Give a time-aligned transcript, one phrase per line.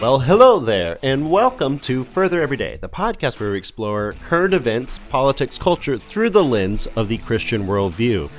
[0.00, 4.54] Well, hello there, and welcome to Further Every Day, the podcast where we explore current
[4.54, 8.30] events, politics, culture through the lens of the Christian worldview.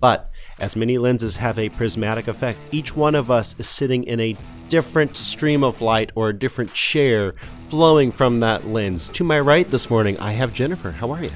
[0.00, 4.18] But as many lenses have a prismatic effect, each one of us is sitting in
[4.18, 4.36] a
[4.68, 7.36] different stream of light or a different chair
[7.68, 9.08] flowing from that lens.
[9.10, 10.90] To my right this morning, I have Jennifer.
[10.90, 11.30] How are you?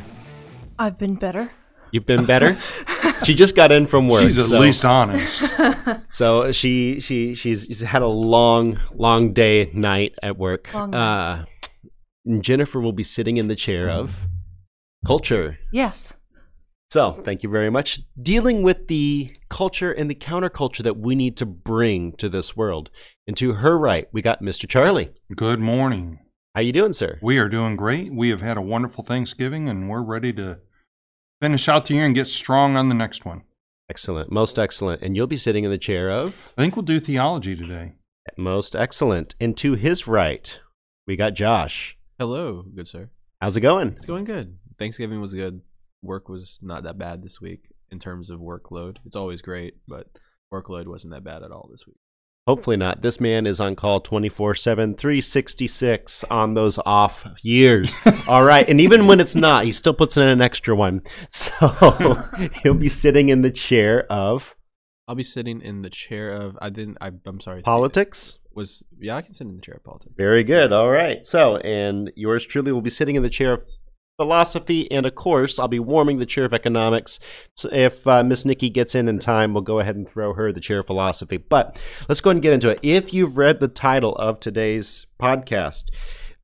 [0.76, 1.52] I've been better.
[1.92, 2.56] You've been better.
[3.24, 4.22] she just got in from work.
[4.22, 5.52] She's at so- least honest.
[6.10, 10.72] So she she she's, she's had a long long day night at work.
[10.74, 11.44] Long Uh,
[12.24, 14.16] and Jennifer will be sitting in the chair of
[15.06, 15.58] culture.
[15.72, 16.12] Yes.
[16.90, 18.00] So thank you very much.
[18.16, 22.90] Dealing with the culture and the counterculture that we need to bring to this world.
[23.26, 24.66] And to her right, we got Mr.
[24.68, 25.10] Charlie.
[25.36, 26.18] Good morning.
[26.54, 27.18] How you doing, sir?
[27.22, 28.12] We are doing great.
[28.12, 30.60] We have had a wonderful Thanksgiving and we're ready to
[31.40, 33.42] finish out the year and get strong on the next one.
[33.90, 35.02] Excellent, most excellent.
[35.02, 37.94] And you'll be sitting in the chair of I think we'll do theology today.
[38.36, 39.34] most excellent.
[39.40, 40.58] And to his right,
[41.06, 41.96] we got Josh.
[42.18, 43.10] Hello, good sir.
[43.40, 43.94] How's it going?
[43.96, 44.58] It's going good.
[44.78, 45.62] Thanksgiving was good.
[46.02, 48.98] Work was not that bad this week in terms of workload.
[49.06, 50.08] It's always great, but
[50.52, 51.96] workload wasn't that bad at all this week.
[52.48, 53.02] Hopefully not.
[53.02, 57.92] This man is on call 24 7, 366 on those off years.
[58.26, 58.66] All right.
[58.66, 61.02] And even when it's not, he still puts in an extra one.
[61.28, 62.24] So
[62.62, 64.56] he'll be sitting in the chair of
[65.06, 67.60] I'll be sitting in the chair of I didn't I, I'm sorry.
[67.60, 68.38] politics.
[68.54, 70.14] was yeah, I can sit in the chair of politics.
[70.16, 70.72] Very good.
[70.72, 71.26] All right.
[71.26, 73.64] So, and yours truly will be sitting in the chair of
[74.18, 74.90] philosophy.
[74.90, 77.20] And of course, I'll be warming the chair of economics.
[77.54, 80.52] So if uh, Miss Nikki gets in in time, we'll go ahead and throw her
[80.52, 81.36] the chair of philosophy.
[81.36, 82.80] But let's go ahead and get into it.
[82.82, 85.84] If you've read the title of today's podcast,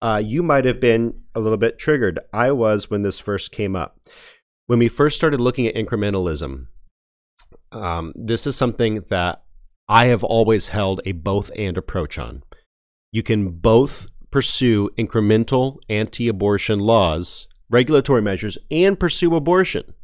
[0.01, 2.21] uh, you might have been a little bit triggered.
[2.33, 3.99] I was when this first came up.
[4.67, 6.67] When we first started looking at incrementalism,
[7.73, 9.43] um, this is something that
[9.89, 12.45] I have always held a both and approach on.
[13.11, 19.95] You can both pursue incremental anti abortion laws, regulatory measures, and pursue abortion.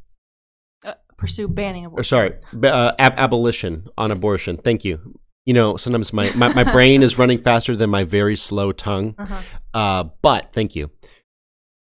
[0.84, 2.04] Uh, pursue banning Or, abortion.
[2.08, 4.56] sorry, b- uh, ab- abolition on abortion.
[4.56, 5.18] Thank you.
[5.46, 9.14] You know, sometimes my, my, my brain is running faster than my very slow tongue.
[9.18, 9.40] Uh-huh.
[9.74, 10.90] Uh, but thank you.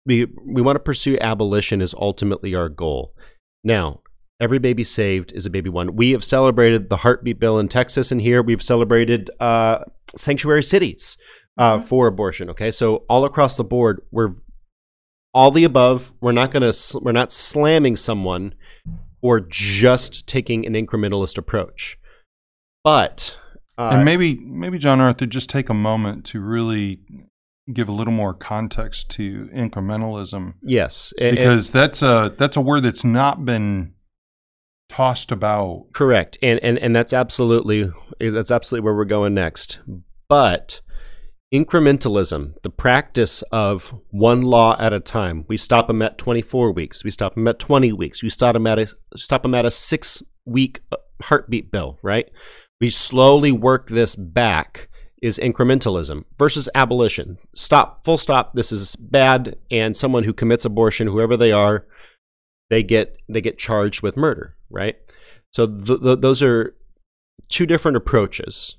[0.07, 3.15] We we want to pursue abolition is ultimately our goal.
[3.63, 4.01] Now,
[4.39, 5.97] every baby saved is a baby won.
[5.97, 9.79] We have celebrated the heartbeat bill in Texas, and here we've celebrated uh,
[10.15, 11.17] sanctuary cities
[11.57, 11.85] uh, Mhm.
[11.85, 12.51] for abortion.
[12.51, 14.35] Okay, so all across the board, we're
[15.35, 16.13] all the above.
[16.21, 16.73] We're not gonna
[17.03, 18.55] we're not slamming someone
[19.21, 21.99] or just taking an incrementalist approach,
[22.83, 23.37] but
[23.77, 27.01] uh, and maybe maybe John Arthur just take a moment to really
[27.73, 32.61] give a little more context to incrementalism yes, and- and- because that's a that's a
[32.61, 33.95] word that's not been
[34.91, 35.87] tossed about.
[35.95, 37.91] Correct, and and and that's absolutely
[38.21, 39.79] that's absolutely where we're going next.
[40.29, 40.81] But
[41.55, 45.45] incrementalism, the practice of one law at a time.
[45.47, 47.05] We stop them at 24 weeks.
[47.05, 48.25] We stop them at 20 weeks.
[48.25, 52.01] We stop them at a stop them at a six week uh, heartbeat bill.
[52.03, 52.29] Right.
[52.81, 54.89] We slowly work this back.
[55.23, 57.39] Is incrementalism versus abolition.
[57.55, 58.05] Stop.
[58.05, 58.53] Full stop.
[58.53, 61.87] This is bad, and someone who commits abortion, whoever they are,
[62.69, 64.97] they get they get charged with murder, right?
[65.51, 66.77] So th- th- those are
[67.49, 68.77] two different approaches,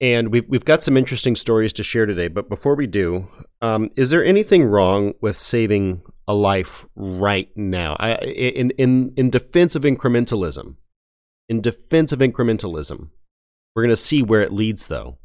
[0.00, 2.28] and we've we've got some interesting stories to share today.
[2.28, 3.28] But before we do,
[3.62, 7.96] um, is there anything wrong with saving a life right now?
[7.98, 10.76] I, in in in defense of incrementalism,
[11.48, 13.08] in defense of incrementalism,
[13.74, 15.18] we're going to see where it leads, though.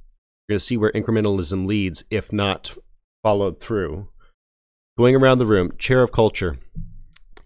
[0.48, 2.74] We're going to see where incrementalism leads if not
[3.24, 4.08] followed through
[4.98, 6.58] going around the room, chair of culture,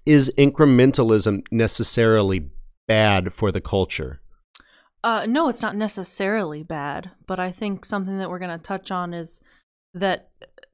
[0.05, 2.49] is incrementalism necessarily
[2.87, 4.19] bad for the culture?
[5.05, 8.89] Uh, no, it's not necessarily bad, but I think something that we're going to touch
[8.89, 9.39] on is
[9.93, 10.29] that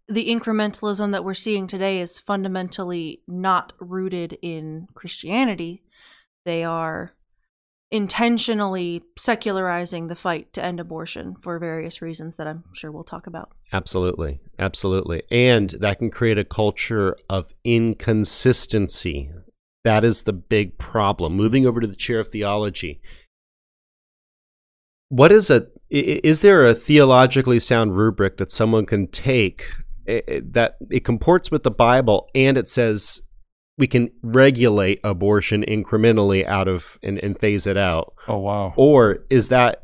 [0.07, 5.83] the incrementalism that we're seeing today is fundamentally not rooted in Christianity.
[6.45, 7.11] They are
[7.91, 13.27] intentionally secularizing the fight to end abortion for various reasons that I'm sure we'll talk
[13.27, 13.51] about.
[13.73, 14.39] Absolutely.
[14.57, 15.23] Absolutely.
[15.29, 19.29] And that can create a culture of inconsistency.
[19.83, 21.35] That is the big problem.
[21.35, 23.01] Moving over to the chair of theology.
[25.11, 29.65] What is a is there a theologically sound rubric that someone can take
[30.05, 33.21] that it comports with the Bible and it says
[33.77, 38.13] we can regulate abortion incrementally out of and, and phase it out?
[38.29, 38.73] Oh wow.
[38.77, 39.83] or is that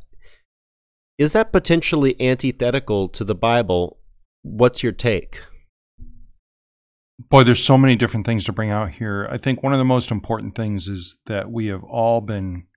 [1.18, 4.00] is that potentially antithetical to the bible
[4.44, 5.41] what's your take
[7.19, 9.27] Boy, there's so many different things to bring out here.
[9.31, 12.68] I think one of the most important things is that we have all been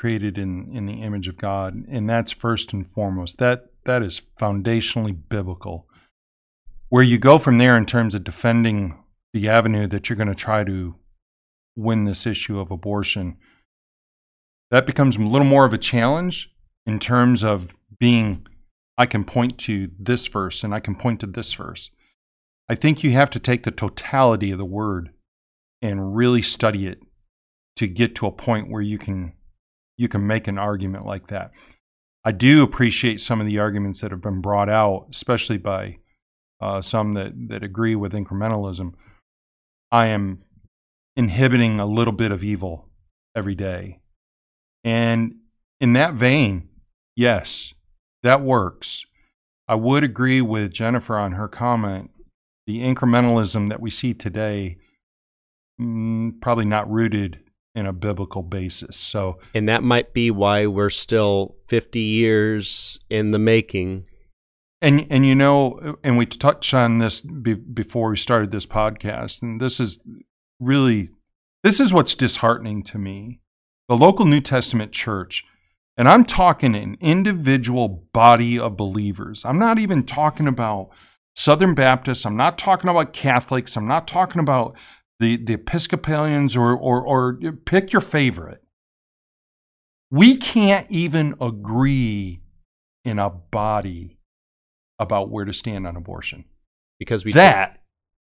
[0.00, 3.36] created in, in the image of God, and that's first and foremost.
[3.36, 5.86] That that is foundationally biblical.
[6.88, 9.04] Where you go from there in terms of defending
[9.34, 10.94] the avenue that you're going to try to
[11.76, 13.36] win this issue of abortion,
[14.70, 16.50] that becomes a little more of a challenge
[16.86, 18.46] in terms of being
[18.96, 21.90] I can point to this verse and I can point to this verse.
[22.70, 25.10] I think you have to take the totality of the word
[25.82, 27.02] and really study it
[27.76, 29.34] to get to a point where you can
[30.00, 31.50] you can make an argument like that.
[32.24, 35.98] I do appreciate some of the arguments that have been brought out, especially by
[36.58, 38.94] uh, some that, that agree with incrementalism.
[39.92, 40.42] I am
[41.16, 42.88] inhibiting a little bit of evil
[43.36, 44.00] every day.
[44.84, 45.34] And
[45.82, 46.70] in that vein,
[47.14, 47.74] yes,
[48.22, 49.04] that works.
[49.68, 52.10] I would agree with Jennifer on her comment.
[52.66, 54.78] The incrementalism that we see today,
[55.78, 57.40] mm, probably not rooted
[57.74, 58.96] in a biblical basis.
[58.96, 64.06] So, and that might be why we're still 50 years in the making.
[64.82, 69.42] And and you know, and we touched on this be, before we started this podcast,
[69.42, 70.00] and this is
[70.58, 71.10] really
[71.62, 73.40] this is what's disheartening to me.
[73.88, 75.44] The local New Testament church,
[75.98, 79.44] and I'm talking an individual body of believers.
[79.44, 80.90] I'm not even talking about
[81.36, 82.24] Southern Baptists.
[82.24, 83.76] I'm not talking about Catholics.
[83.76, 84.76] I'm not talking about
[85.20, 87.34] the, the Episcopalians or, or, or
[87.64, 88.62] pick your favorite.
[90.10, 92.42] We can't even agree
[93.04, 94.18] in a body
[94.98, 96.44] about where to stand on abortion.
[96.98, 97.80] Because we that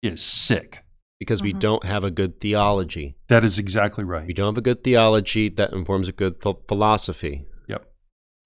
[0.03, 0.83] is sick.
[1.19, 1.59] Because we Mhm.
[1.59, 3.15] don't have a good theology.
[3.29, 4.27] That is exactly right.
[4.27, 7.45] We don't have a good theology that informs a good ph- philosophy.
[7.69, 7.91] Yep.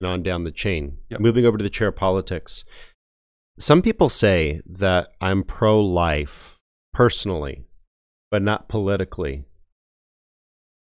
[0.00, 0.98] And on down the chain.
[1.10, 1.20] Yep.
[1.20, 2.64] Moving over to the chair of politics.
[3.58, 6.58] Some people say that I'm pro life
[6.92, 7.64] personally,
[8.30, 9.44] but not politically.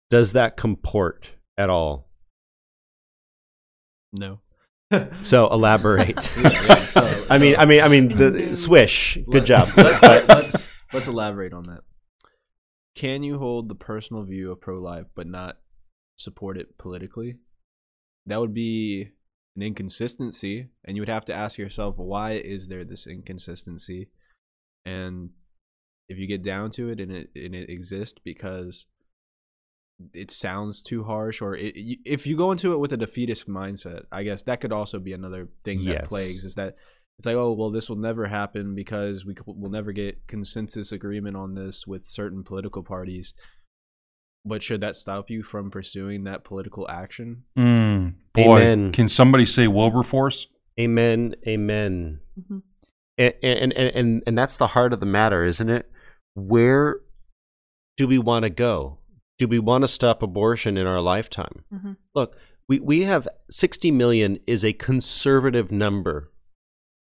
[0.09, 1.27] Does that comport
[1.57, 2.09] at all?
[4.12, 4.39] No.
[5.21, 6.31] So elaborate.
[6.38, 9.15] Yeah, yeah, so- I mean, so- I mean, I mean, the swish.
[9.25, 9.69] Good Let- job.
[9.77, 11.81] Let, But- let's let's elaborate on that.
[12.95, 15.57] Can you hold the personal view of pro-life but not
[16.18, 17.35] support it politically?
[18.25, 19.09] That would be
[19.56, 24.09] an inconsistency, and you would have to ask yourself, why is there this inconsistency?
[24.85, 25.30] And
[26.09, 28.85] if you get down to it, and it and it exists because
[30.13, 31.73] it sounds too harsh, or it,
[32.06, 35.13] if you go into it with a defeatist mindset, I guess that could also be
[35.13, 36.07] another thing that Yes.
[36.07, 36.75] plagues is that
[37.17, 41.35] it's like, oh, well, this will never happen because we will never get consensus agreement
[41.35, 43.33] on this with certain political parties.
[44.45, 47.44] But should that stop you from pursuing that political action?
[47.57, 48.91] Mm, boy, Amen.
[48.94, 50.47] can somebody say Wilberforce?
[50.79, 51.35] Amen.
[51.45, 52.21] Amen.
[52.39, 52.61] Mhm.
[53.17, 55.91] And, and and and and that's the heart of the matter, isn't it?
[56.36, 57.02] Where
[57.98, 59.00] do we want to go?
[59.38, 61.64] Do we want to stop abortion in our lifetime?
[61.74, 61.98] Mhm.
[62.14, 62.38] Look,
[62.68, 66.31] we we have 60 million is a conservative number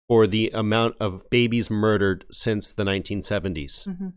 [0.09, 3.85] for the amount of babies murdered since the 1970s.
[3.89, 4.15] Mhm.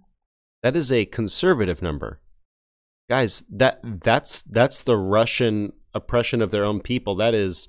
[0.63, 2.21] That is a conservative number.
[3.09, 7.15] Guys, that that's that's the Russian oppression of their own people.
[7.15, 7.67] That is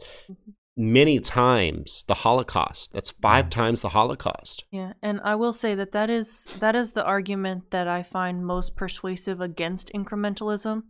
[0.76, 2.92] many times the Holocaust.
[2.92, 4.64] That's five times the Holocaust.
[4.70, 8.46] Yeah, and I will say that that is that is the argument that I find
[8.46, 10.82] most persuasive against incrementalism.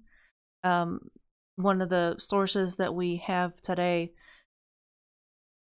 [0.65, 1.11] Um,
[1.57, 4.13] one of the sources that we have today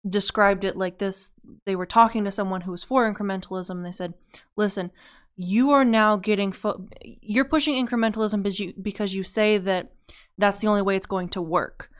[0.08, 1.30] described it like this:
[1.66, 3.82] they were talking to someone who was for incrementalism.
[3.82, 4.14] They said,
[4.56, 4.90] "Listen,
[5.36, 9.92] you are now getting fo- you're pushing incrementalism because you because you say that
[10.38, 11.90] that's the only way it's going to work."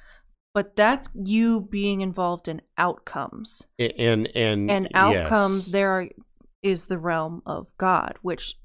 [0.58, 5.70] But that's you being involved in outcomes And and and outcomes yes.
[5.70, 6.08] there are,
[6.64, 8.56] is the realm of God, which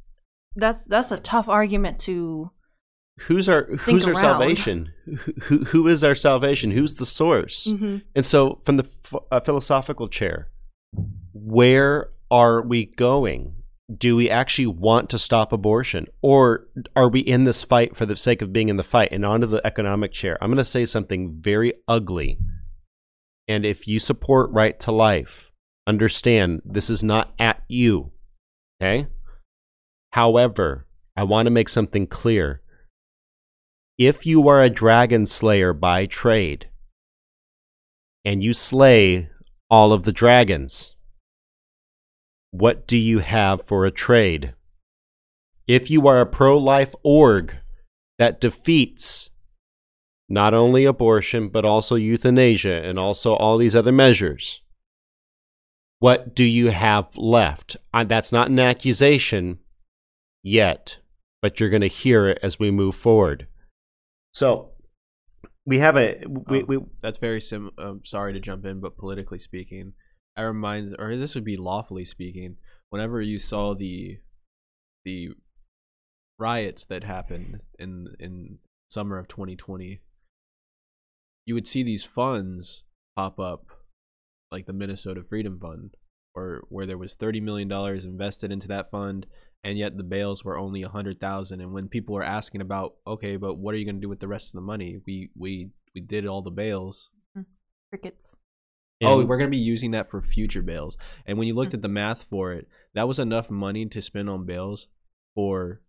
[0.56, 2.50] that's that's a tough argument to
[3.20, 4.92] Who's our who's our salvation?
[5.44, 6.72] Who, who is our salvation?
[6.72, 7.68] Who's the source?
[7.68, 7.98] Mm-hmm.
[8.16, 10.50] And so, from the ph- uh, philosophical chair,
[11.32, 13.54] where are we going?
[13.98, 18.16] Do we actually want to stop abortion, or are we in this fight for the
[18.16, 19.10] sake of being in the fight?
[19.12, 22.40] And onto the economic chair, I'm going to say something very ugly.
[23.48, 25.52] And if you support right to life,
[25.86, 28.12] understand this is not at you.
[28.82, 29.08] Okay.
[30.14, 30.88] However,
[31.18, 32.62] I want to make something clear.
[33.98, 36.70] If you are a dragon slayer by trade,
[38.26, 39.30] and you slay
[39.70, 40.93] all of the dragons,
[42.54, 44.54] what do you have for a trade?
[45.68, 47.56] If you are a pro life org
[48.20, 49.32] that defeats
[50.30, 54.62] not only abortion, but also euthanasia and also all these other measures,
[55.98, 57.76] what do you have left?
[57.92, 59.58] Uh, That's not an accusation
[60.44, 60.98] yet,
[61.42, 63.48] but you're going to hear it as we move forward.
[64.32, 64.74] So,
[65.66, 66.66] we have a we, Oh.
[66.68, 67.72] we That's very sim.
[67.80, 69.94] Um, sorry to jump in, but politically speaking,
[70.36, 72.58] I reminds, or this would be lawfully speaking.
[72.90, 74.18] Whenever you saw the
[75.06, 75.30] the
[76.40, 78.58] riots that happened in in
[78.90, 80.02] summer of 2020,
[81.46, 82.84] you would see these funds
[83.16, 83.68] pop up,
[84.52, 85.96] like the Minnesota Freedom Fund,
[86.36, 89.28] or where there was 30 million dollars invested into that fund,
[89.64, 91.62] and yet the bails were only a hundred thousand.
[91.62, 94.20] And when people were asking about, okay, but what are you going to do with
[94.20, 95.00] the rest of the money?
[95.06, 97.10] We we we did all the bails.
[97.36, 97.44] Hmm.
[97.92, 98.36] Crickets.
[99.06, 100.98] Oh, we're going to be using that for future bails.
[101.26, 101.78] And when you looked hmm.
[101.78, 104.88] at the math for it, that was enough money to spend on bails
[105.36, 105.82] for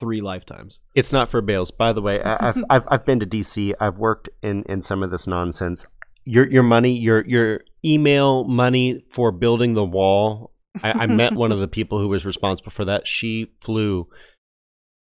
[0.00, 0.80] three lifetimes.
[0.94, 1.70] It's not for bails.
[1.70, 3.74] By the way, I- I've I've I've been to DC.
[3.78, 5.86] I've worked in in some of this nonsense.
[6.24, 10.52] Your your money, your your email money for building the wall.
[10.82, 13.06] I, I met one of the people who was responsible for that.
[13.06, 14.08] She flew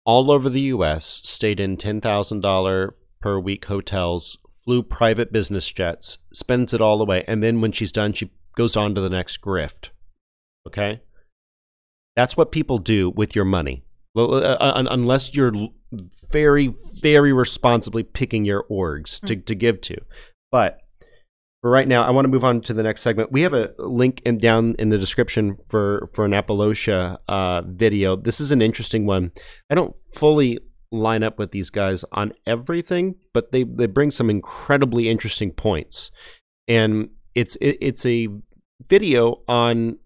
[0.04, 5.70] all over the U.S., stayed in ten thousand dollar per week hotels, flew private business
[5.70, 9.08] jets, spends it all away, and then when she's done, she goes on to the
[9.08, 9.90] next grift.
[10.66, 11.00] Okay,
[12.16, 13.84] that's what people do with your money.
[14.16, 15.52] Uh, un- unless you're
[16.32, 19.96] very, very responsibly picking your orgs to, to give to.
[20.50, 20.78] But
[21.60, 23.30] for right now, I want to move on to the next segment.
[23.30, 28.16] We have a link in, down in the description for, for an Apologia uh, video.
[28.16, 29.32] This is an interesting one.
[29.68, 30.60] I don't fully
[30.98, 36.10] line up with these guys on everything, but they, they bring some incredibly interesting points.
[36.68, 38.28] And it's it, it's a
[38.88, 39.98] video on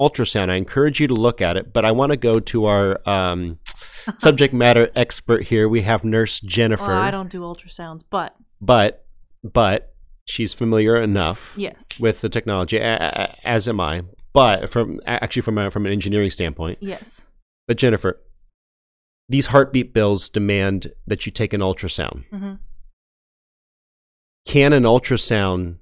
[0.00, 0.50] ultrasound.
[0.50, 3.58] I encourage you to look at it, but I want to go to our um,
[4.18, 5.68] subject matter expert here.
[5.68, 9.04] We have Nurse Jennifer, Well, I don't do ultrasounds, but but
[9.42, 9.94] but
[10.26, 14.02] she's familiar enough yes, with the technology, as am I.
[14.32, 17.24] But from actually from a, from an engineering standpoint, yes.
[17.68, 18.20] but Jennifer,
[19.28, 22.24] these heartbeat bills demand that you take an ultrasound.
[22.30, 22.54] hmm
[24.46, 25.76] Can an ultrasound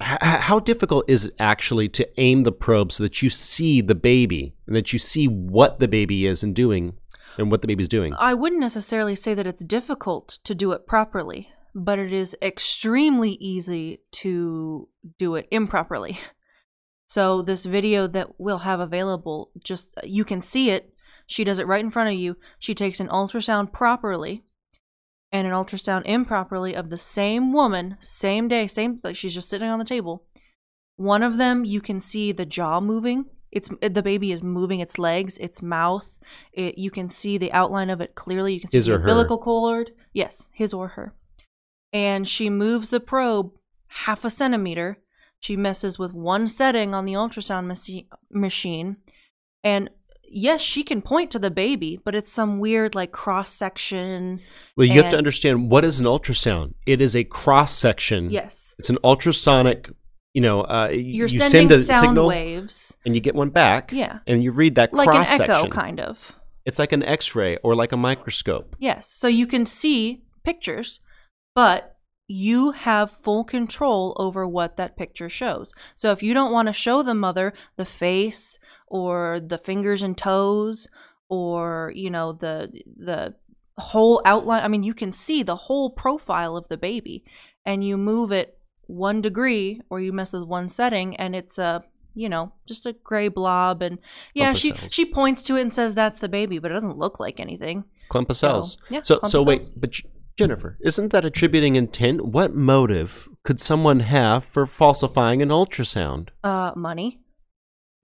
[0.00, 3.80] h- h- how difficult is it actually to aim the probe so that you see
[3.80, 6.94] the baby and that you see what the baby is and doing
[7.36, 8.14] and what the baby's doing?
[8.18, 13.32] I wouldn't necessarily say that it's difficult to do it properly, but it is extremely
[13.32, 16.18] easy to do it improperly.
[17.06, 20.93] So this video that we'll have available, just you can see it.
[21.26, 22.36] She does it right in front of you.
[22.58, 24.44] She takes an ultrasound properly
[25.32, 29.68] and an ultrasound improperly of the same woman, same day, same like she's just sitting
[29.68, 30.24] on the table.
[30.96, 33.24] One of them you can see the jaw moving.
[33.50, 36.18] It's eh, the baby is moving its legs, its mouth.
[36.52, 38.54] It, you can see the outline of it clearly.
[38.54, 39.04] You can see His the or her?
[39.04, 39.90] umbilical cord.
[40.12, 41.14] Yes, his or her.
[41.92, 43.52] And she moves the probe
[43.88, 44.98] half a centimeter.
[45.40, 48.96] She messes with one setting on the ultrasound machi- machine,
[49.62, 49.90] and
[50.28, 54.40] yes, she can point to the baby, but it's some weird like cross section.
[54.76, 56.74] Well, you have to understand what is an ultrasound.
[56.86, 58.30] It is a cross section.
[58.30, 59.90] Yes, It's an ultrasonic.
[60.32, 63.50] You know, uh, you're you sending send a sound signal waves, and you get one
[63.50, 63.92] back.
[63.92, 64.18] Yeah.
[64.26, 65.70] and you read that like an echo, section.
[65.70, 66.32] kind of.
[66.64, 68.74] It's like an X-ray or like a microscope.
[68.78, 71.00] Yes, so you can see pictures,
[71.54, 71.94] but
[72.26, 75.74] you have full control over what that picture shows.
[75.94, 78.58] So if you don't want to show the mother the face
[78.94, 80.86] or the fingers and toes
[81.28, 83.34] or, you know, the the
[83.76, 87.24] whole outline, I mean, you can see the whole profile of the baby
[87.66, 91.82] and you move it 1 degree or you mess with one setting and it's a
[92.16, 93.98] you know, just a gray blob and
[94.32, 96.96] yeah, Clump she she points to it and says that's the baby, but it doesn't
[96.96, 97.82] look like anything.
[98.10, 98.76] Clump of So, cells.
[98.90, 99.74] yeah, so clump so of wait, cells.
[99.76, 99.90] but
[100.38, 102.24] Jennifer, isn't that attributing intent?
[102.24, 106.28] What motive could someone have for falsifying an ultrasound?
[106.44, 107.18] Uh, money.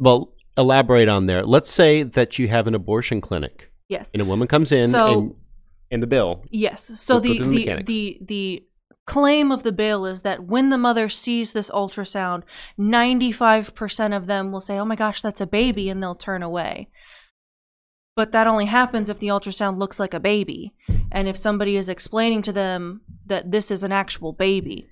[0.00, 1.44] Well, elaborate on there.
[1.44, 4.10] Let's say that you have an abortion clinic Yes.
[4.12, 5.34] and a woman comes in So- and
[5.90, 6.44] in the bill.
[6.50, 6.90] Yes.
[7.00, 8.66] So the the the, the the
[9.06, 12.42] claim of the bill is that when the mother sees this ultrasound,
[12.78, 16.88] 95% of them will say, "Oh my gosh, that's a baby," and they'll turn away.
[18.16, 20.74] But that only happens if the ultrasound looks like a baby
[21.10, 24.86] and if somebody is explaining to them that this is an actual baby.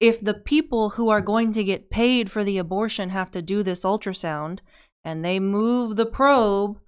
[0.00, 3.62] If the people who are going to get paid for the abortion have to do
[3.62, 4.58] this ultrasound
[5.06, 6.78] and they move the probe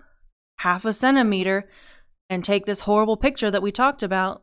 [0.58, 1.70] half a centimeter
[2.28, 4.42] and take this horrible picture that we talked about,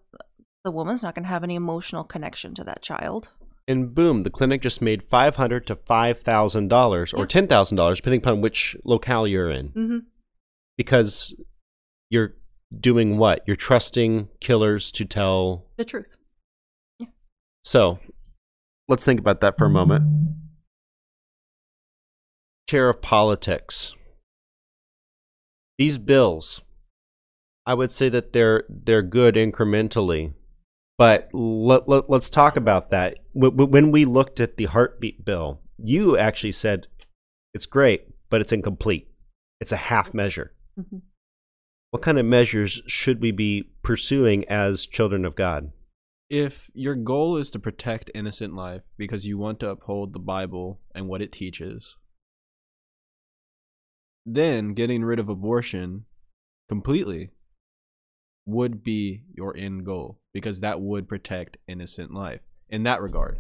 [0.64, 3.32] the woman's not going to have any emotional connection to that child.
[3.68, 7.76] And boom, the clinic just made five hundred to five thousand dollars or ten thousand
[7.76, 9.70] dollars, depending upon which locale you're in.
[9.70, 9.98] Mm-hmm.
[10.78, 11.36] Because
[12.10, 12.36] you're
[12.80, 13.44] doing what?
[13.46, 16.16] You're trusting killers to tell The truth.
[17.00, 17.08] Yeah.
[17.64, 18.00] So
[18.88, 20.04] let's think about that for a moment.
[22.68, 23.94] Chair of politics.
[25.78, 26.64] These bills,
[27.66, 30.34] I would say that they're they're good incrementally,
[30.98, 33.18] But let, let, us talk about that.
[33.34, 36.88] When we looked at the heartbeat bill, you actually said
[37.54, 39.10] it's great, but it's incomplete.
[39.60, 40.54] It's a half measure.
[40.80, 40.98] Mm-hmm.
[41.92, 45.72] What kind of measures should we be pursuing as children of God?
[46.30, 50.80] If your goal is to protect innocent life because you want to uphold the Bible
[50.96, 51.96] and what it teaches,
[54.26, 56.06] then getting rid of abortion
[56.68, 57.32] completely
[58.46, 63.40] would be your end goal because that would protect innocent life in that regard,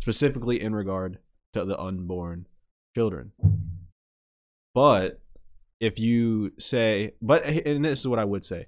[0.00, 1.18] specifically in regard
[1.52, 2.46] to the unborn
[2.94, 3.32] children.
[4.74, 5.20] But
[5.80, 8.66] if you say, but and this is what I would say,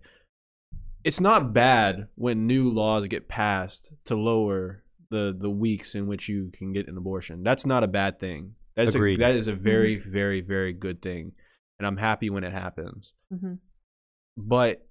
[1.05, 6.29] it's not bad when new laws get passed to lower the the weeks in which
[6.29, 7.43] you can get an abortion.
[7.43, 8.55] That's not a bad thing.
[8.75, 9.21] That's Agreed.
[9.21, 10.13] A, that is a very mm-hmm.
[10.13, 11.33] very very good thing,
[11.79, 13.15] and I'm happy when it happens.
[13.33, 13.55] Mm-hmm.
[14.37, 14.87] But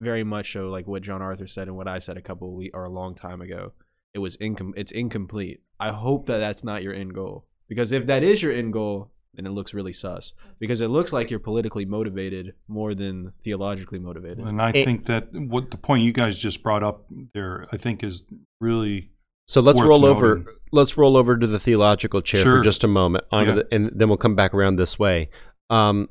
[0.00, 2.54] very much so like what John Arthur said and what I said a couple of
[2.54, 3.72] weeks or a long time ago.
[4.12, 5.60] It was incom it's incomplete.
[5.78, 9.12] I hope that that's not your end goal because if that is your end goal,
[9.34, 13.98] then it looks really sus because it looks like you're politically motivated more than theologically
[13.98, 14.40] motivated.
[14.40, 17.76] And I it, think that what the point you guys just brought up there, I
[17.76, 18.24] think is
[18.60, 19.10] really
[19.46, 20.16] so let's roll noting.
[20.16, 20.44] over.
[20.72, 22.58] Let's roll over to the theological chair sure.
[22.58, 23.44] for just a moment, yeah.
[23.44, 25.28] the, and then we'll come back around this way.
[25.70, 26.08] Um,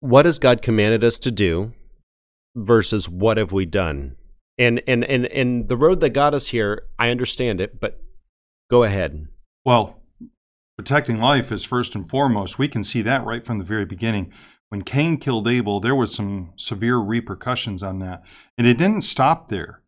[0.00, 1.72] what has God commanded us to do
[2.54, 4.16] versus what have we done?
[4.58, 8.00] And and and and the road that got us here, I understand it, but
[8.70, 9.28] go ahead.
[9.64, 10.02] Well,
[10.76, 12.58] protecting life is first and foremost.
[12.58, 14.32] We can see that right from the very beginning.
[14.68, 18.22] When Cain killed Abel, there was some severe repercussions on that,
[18.56, 19.82] and it didn't stop there.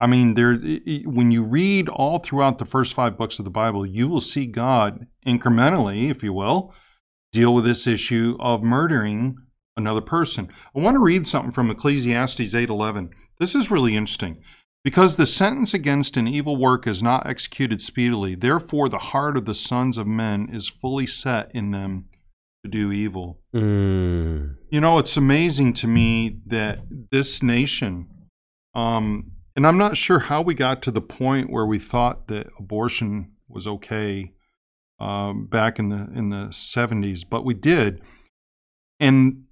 [0.00, 0.56] I mean, there
[1.04, 4.46] when you read all throughout the first five books of the Bible, you will see
[4.46, 6.74] God incrementally, if you will,
[7.32, 9.36] deal with this issue of murdering
[9.76, 10.48] another person.
[10.74, 13.10] I want to read something from Ecclesiastes 8:11.
[13.38, 14.38] This is really interesting.
[14.82, 19.44] Because the sentence against an evil work is not executed speedily, therefore the heart of
[19.44, 22.04] the sons of men is fully set in them
[22.62, 23.40] to do evil.
[23.52, 24.54] Mm.
[24.70, 28.06] You know, it's amazing to me that this nation,
[28.74, 32.46] um, and I'm not sure how we got to the point where we thought that
[32.56, 34.34] abortion was okay
[35.00, 38.00] um, back in the in the 70s, but we did.
[39.00, 39.45] And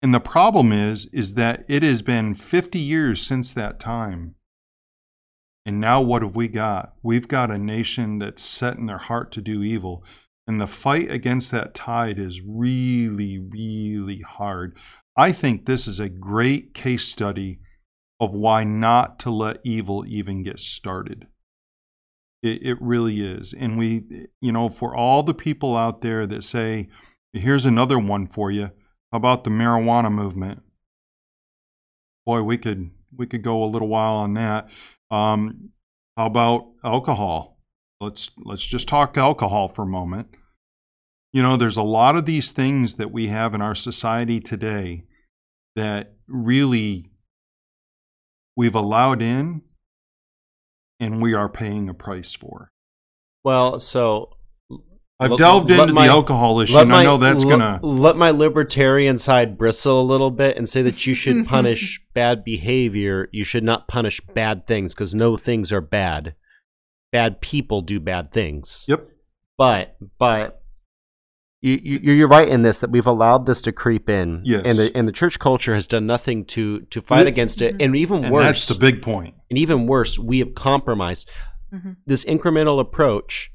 [0.00, 4.36] and the problem is, is that it has been 50 years since that time.
[5.66, 6.94] And now what have we got?
[7.02, 10.04] We've got a nation that's set in their heart to do evil.
[10.46, 14.78] And the fight against that tide is really, really hard.
[15.16, 17.58] I think this is a great case study
[18.20, 21.26] of why not to let evil even get started.
[22.42, 23.52] It, it really is.
[23.52, 26.88] And we, you know, for all the people out there that say,
[27.32, 28.70] here's another one for you
[29.12, 30.62] about the marijuana movement?
[32.26, 34.68] Boy, we could we could go a little while on that.
[35.10, 35.70] Um,
[36.16, 37.58] how about alcohol?
[38.00, 40.28] Let's let's just talk alcohol for a moment.
[41.32, 45.04] You know, there's a lot of these things that we have in our society today
[45.76, 47.10] that really
[48.56, 49.62] we've allowed in
[51.00, 52.70] and we are paying a price for.
[53.44, 54.37] Well, so
[55.20, 57.80] I've let, delved into my, the alcohol issue, and my, I know that's let, gonna
[57.82, 62.44] let my libertarian side bristle a little bit and say that you should punish bad
[62.44, 63.28] behavior.
[63.32, 66.36] You should not punish bad things because no things are bad.
[67.10, 68.84] Bad people do bad things.
[68.86, 69.08] Yep.
[69.56, 70.62] But but
[71.62, 74.42] you, you you're right in this that we've allowed this to creep in.
[74.44, 74.62] Yes.
[74.64, 77.74] And the and the church culture has done nothing to to fight it, against it,
[77.80, 78.44] and even and worse.
[78.44, 79.34] That's the big point.
[79.50, 81.28] And even worse, we have compromised
[81.74, 81.92] mm-hmm.
[82.06, 83.50] this incremental approach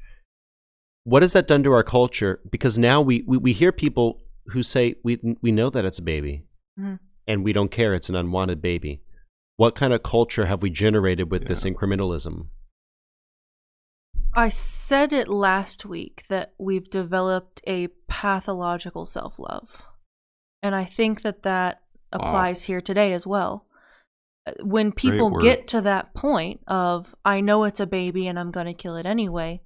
[1.04, 2.40] what has that done to our culture?
[2.50, 6.02] Because now we, we, we hear people who say, we, we know that it's a
[6.02, 6.44] baby
[6.78, 6.96] mm-hmm.
[7.26, 9.02] and we don't care, it's an unwanted baby.
[9.56, 11.48] What kind of culture have we generated with yeah.
[11.48, 12.48] this incrementalism?
[14.34, 19.80] I said it last week that we've developed a pathological self love.
[20.62, 22.66] And I think that that applies wow.
[22.66, 23.66] here today as well.
[24.46, 28.50] Uh, when people get to that point of, I know it's a baby and I'm
[28.50, 29.60] going to kill it anyway,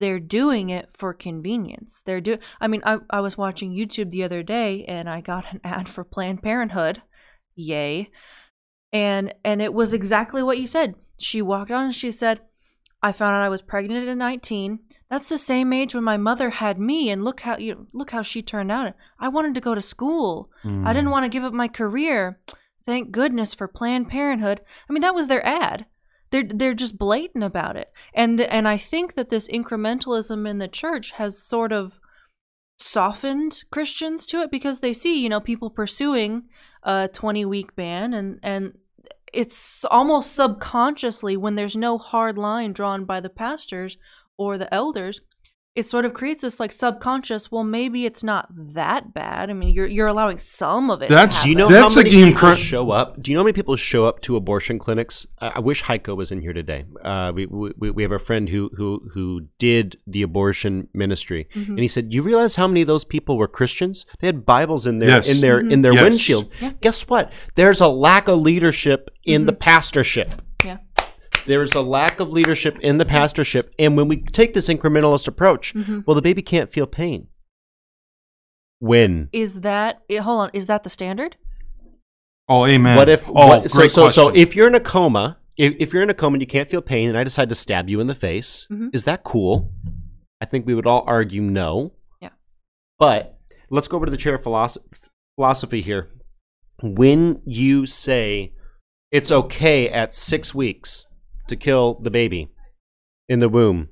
[0.00, 2.02] they're doing it for convenience.
[2.04, 5.52] They're do I mean I I was watching YouTube the other day and I got
[5.52, 7.02] an ad for Planned Parenthood.
[7.54, 8.10] Yay.
[8.92, 10.94] And and it was exactly what you said.
[11.18, 12.40] She walked on and she said,
[13.02, 14.80] "I found out I was pregnant at 19.
[15.10, 18.22] That's the same age when my mother had me and look how you look how
[18.22, 18.94] she turned out.
[19.18, 20.50] I wanted to go to school.
[20.64, 20.86] Mm.
[20.86, 21.12] I didn't hmm.
[21.12, 22.40] want to give up my career.
[22.86, 25.86] Thank goodness for Planned Parenthood." I mean, that was their ad.
[26.30, 30.58] They're they're just blatant about it, and the, and I think that this incrementalism in
[30.58, 31.98] the church has sort of
[32.78, 36.44] softened Christians to it because they see you know people pursuing
[36.82, 38.72] a 20 week ban and and
[39.32, 43.96] it's almost subconsciously when there's no hard line drawn by the pastors
[44.38, 45.20] or the elders
[45.76, 49.72] it sort of creates this like subconscious well maybe it's not that bad i mean
[49.72, 51.68] you're you're allowing some of it That's- Do you know.
[51.68, 53.22] That's how a many game people cur- show up?
[53.22, 55.26] Do you know how many people show up to abortion clinics?
[55.40, 56.84] I, I wish Heiko was in here today.
[57.04, 61.68] Uh, we, we we have a friend who who who did the abortion ministry, Mhm.
[61.68, 64.06] and he said, "You realize how many of those people were Christians?
[64.18, 65.28] They had Bibles in their Yes.
[65.32, 65.72] in their Mhm.
[65.72, 66.02] in their Yes.
[66.02, 66.50] windshield.
[66.60, 66.72] Yeah.
[66.80, 67.30] Guess what?
[67.54, 70.42] There's a lack of leadership in the pastorship.
[71.40, 75.26] Yeah There's a lack of leadership in the pastorship, and when we take this incrementalist
[75.28, 76.06] approach, Mhm.
[76.06, 77.28] well, the baby can't feel pain.
[78.78, 81.36] When is that eh, hold on is that the standard
[82.52, 82.96] Oh, amen.
[82.96, 83.28] What if?
[83.28, 84.42] Oh, what, so, great so, so question.
[84.42, 86.82] if you're in a coma, if, if you're in a coma and you can't feel
[86.82, 88.90] pain, and I decide to stab you in the face, Mhm.
[88.92, 89.72] is that cool?
[90.40, 91.92] I think we would all argue no.
[92.20, 92.30] Yeah.
[92.98, 93.38] But
[93.70, 94.84] let's go over to the chair of philosophy,
[95.36, 96.08] philosophy here.
[96.82, 98.52] When you say
[99.12, 101.06] it's okay at six weeks
[101.50, 102.48] to kill the baby
[103.28, 103.88] in the womb,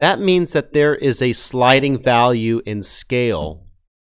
[0.00, 3.66] that means that there is a sliding value in scale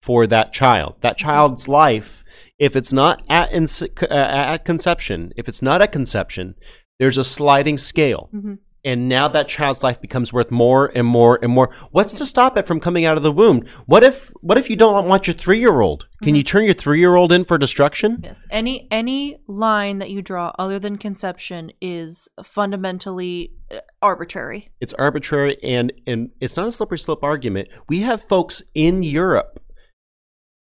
[0.01, 0.95] for that child.
[1.01, 2.23] That child's life,
[2.60, 6.56] if it's not at, ins- uh, at conception, if it's not at conception,
[6.99, 8.30] there's a sliding scale.
[8.34, 8.56] mm-hmm.
[8.88, 11.76] And now that child's life becomes worth more and more and more.
[11.91, 13.65] What's to stop it from coming out of the womb?
[13.86, 16.08] What if what if you don't want your three year old?
[16.23, 18.21] Can you turn your three year old in for destruction?
[18.23, 18.45] Yes.
[18.50, 24.71] Any any line that you draw other than conception is fundamentally uh, arbitrary.
[24.80, 27.67] It's arbitrary and and it's not a slippery slope argument.
[27.89, 29.62] We have folks in Europe.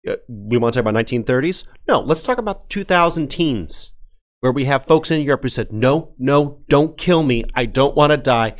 [0.04, 1.62] Uh, we want to talk about 1930s?
[1.86, 3.92] No, let's talk about 2000 teens,
[4.46, 7.42] where we have folks in Europe who said, "No, no, don't kill me.
[7.56, 8.54] I don't want to die."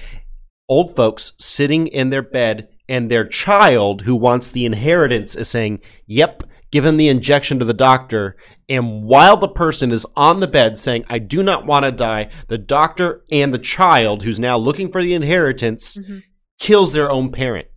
[0.69, 5.81] Old folks sitting in their bed, and their child who wants the inheritance is saying,
[6.07, 8.37] "Yep." Give him the injection to the doctor,
[8.69, 12.29] and while the person is on the bed saying, I do not want to die,
[12.49, 16.25] the doctor and the child, who's now looking for the inheritance, Mhm.
[16.59, 17.69] kills their own parent.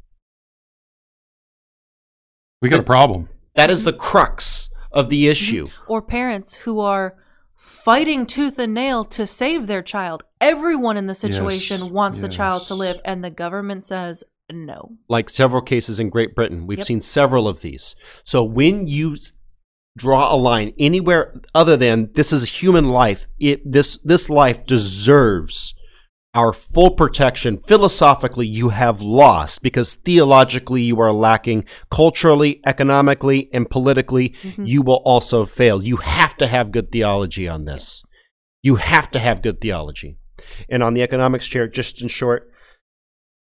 [2.63, 3.29] we got a problem.
[3.55, 5.69] That is the crux of the issue.
[5.87, 7.15] Or parents who are
[7.83, 10.23] fighting tooth and nail to save their child.
[10.41, 14.97] Everyone in the situation Yes, wants the child to live, and the government says no.
[15.07, 16.87] Like several cases in Great Britain, we've Yep.
[16.87, 17.95] seen several of these.
[18.23, 19.15] So when you
[19.97, 24.65] draw a line anywhere other than this is a human life, it this this life
[24.65, 25.73] deserves
[26.33, 27.57] our full protection.
[27.57, 31.65] Philosophically, you have lost because theologically you are lacking.
[31.89, 34.67] Culturally, economically, and politically, Mhm.
[34.67, 35.81] you will also fail.
[35.81, 38.05] You have to have good theology on this.
[38.61, 40.17] You have to have good theology.
[40.69, 42.51] And on the economics chair, just in short,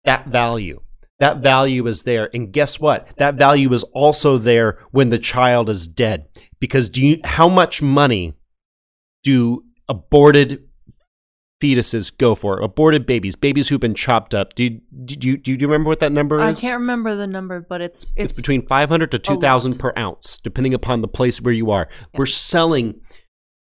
[0.03, 0.81] that value.
[1.19, 2.29] That value is there.
[2.33, 3.07] And guess what?
[3.17, 6.25] That value is also there when the child is dead.
[6.59, 8.33] Because do you how much money
[9.23, 10.63] do aborted
[11.61, 12.59] fetuses go for?
[12.59, 14.55] Aborted babies, babies who've been chopped up.
[14.55, 17.27] Do you, do you, do you remember what that number is I can't remember the
[17.27, 21.41] number, but it's it's, it's, between 500 to 2000 per ounce depending upon the place
[21.41, 22.99] where you are we're selling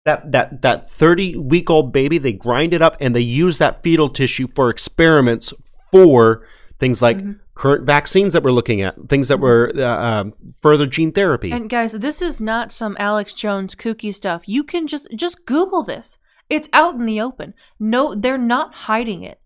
[0.04, 3.82] that that that 30 week old baby they grind it up and they use that
[3.82, 5.52] fetal tissue for experiments
[5.90, 6.46] for
[6.78, 7.38] things like Mhm.
[7.54, 11.70] current vaccines that we're looking at things that were uh, um, further gene therapy And
[11.70, 14.42] guys, this is not some Alex Jones kooky stuff.
[14.46, 16.18] You can just just Google this.
[16.48, 17.54] It's out in the open.
[17.78, 19.40] No, they're not hiding it.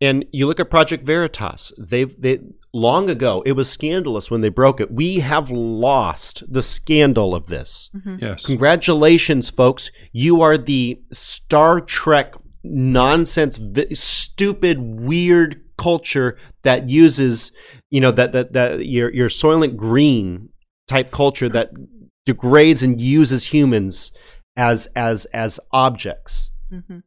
[0.00, 1.72] And you look at Project Veritas.
[1.76, 2.38] They've they
[2.72, 4.92] long ago it was scandalous when they broke it.
[4.92, 7.90] We have lost the scandal of this.
[7.96, 8.16] Mm-hmm.
[8.20, 8.46] Yes.
[8.46, 9.90] Congratulations, folks.
[10.12, 17.50] You are the Star Trek nonsense, vi- stupid, weird culture that uses,
[17.90, 20.48] you know, that that that your your Soylent Green
[20.86, 21.70] type culture that
[22.24, 24.12] degrades and uses humans
[24.58, 26.50] as as as objects.
[26.68, 26.98] hmm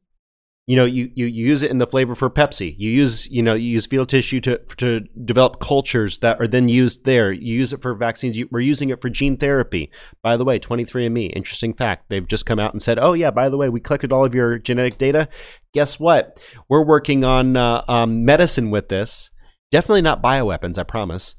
[0.67, 2.75] You know, you, you, you use it in the flavor for Pepsi.
[2.77, 6.69] You use, you know, you use fetal tissue to to develop cultures that are then
[6.69, 7.31] used there.
[7.31, 8.37] You use it for vaccines.
[8.37, 9.91] You, we're using it for gene therapy.
[10.23, 12.05] By the way, 23andMe, interesting fact.
[12.09, 14.33] They've just come out and said, oh yeah, by the way, we collected all of
[14.33, 15.27] your genetic data.
[15.73, 16.39] Guess what?
[16.69, 19.29] We're working on uh, um, medicine with this.
[19.71, 21.35] Definitely not bioweapons, I promise.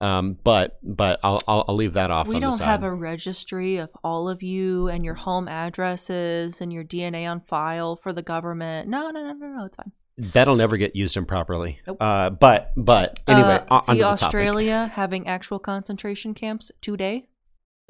[0.00, 2.26] Um, but but I'll, I'll I'll leave that off.
[2.28, 2.66] We on don't side.
[2.66, 7.40] have a registry of all of you and your home addresses and your DNA on
[7.40, 8.88] file for the government.
[8.90, 9.64] No, no, no, no, no.
[9.64, 9.92] It's fine.
[10.18, 11.80] That'll never get used improperly.
[11.86, 11.96] Nope.
[12.00, 14.22] Uh, but but anyway, uh, on- see onto the topic.
[14.24, 17.28] Australia having actual concentration camps today.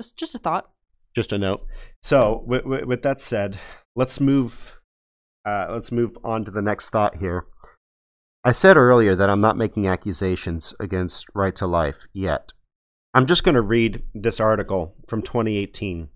[0.00, 0.70] Just, just a thought.
[1.14, 1.64] just a note.
[2.02, 3.58] So, with, with, with that said,
[3.96, 4.74] let's move.
[5.44, 7.46] Uh, let's move on to the next thought here.
[8.46, 12.52] I said earlier that I'm not making accusations against Right to Life yet.
[13.12, 16.06] I'm just going to read this article from 2018,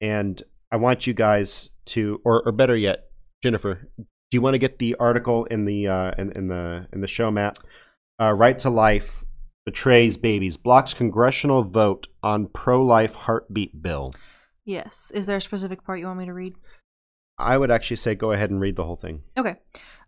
[0.00, 3.10] and I want you guys to, or, or better yet,
[3.42, 7.00] Jennifer, do you want to get the article in the uh, in, in the in
[7.00, 7.58] the show map?
[8.20, 9.24] Uh, right to life
[9.66, 14.12] betrays babies, blocks congressional vote on pro-life heartbeat bill.
[14.64, 15.10] Yes.
[15.12, 16.54] Is there a specific part you want me to read?
[17.40, 19.22] I would actually say go ahead and read the whole thing.
[19.36, 19.56] Okay.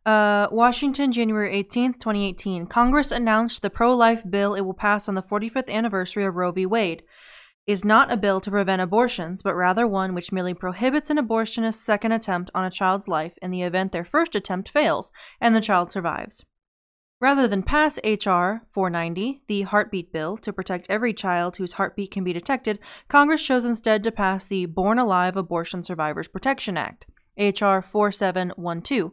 [0.04, 2.66] Uh, Washington, January 18th, 2018.
[2.66, 6.50] Congress announced the pro life bill it will pass on the 45th anniversary of Roe
[6.50, 6.66] v.
[6.66, 7.04] Wade
[7.66, 11.84] is not a bill to prevent abortions, but rather one which merely prohibits an abortionist's
[11.84, 15.60] second attempt on a child's life in the event their first attempt fails and the
[15.60, 16.44] child survives.
[17.20, 18.66] Rather than pass H.R.
[18.72, 23.64] 490, the heartbeat bill, to protect every child whose heartbeat can be detected, Congress chose
[23.64, 27.80] instead to pass the Born Alive Abortion Survivors Protection Act, H.R.
[27.80, 29.12] 4712,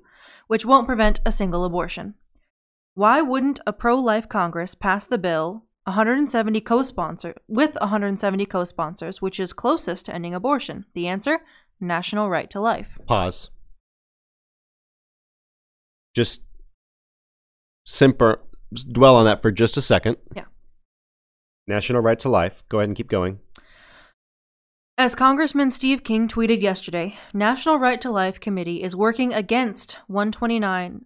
[0.50, 2.16] which won't prevent a single abortion.
[2.96, 9.54] Why wouldn't a pro-life Congress pass the bill 170 co-sponsor with 170 co-sponsors, which is
[9.54, 10.86] closest to ending abortion?
[10.96, 11.42] The answer:
[11.80, 12.98] national right to life.
[13.06, 13.52] Pause.
[16.16, 16.42] Just
[17.86, 18.42] simper,
[18.92, 20.18] dwell on that for just a second.
[20.36, 20.46] Yeah.
[21.68, 22.64] National right to life.
[22.70, 23.40] Go ahead and keep going.
[25.00, 31.06] As Congressman Steve King tweeted yesterday, National Right to Life Committee is working against 129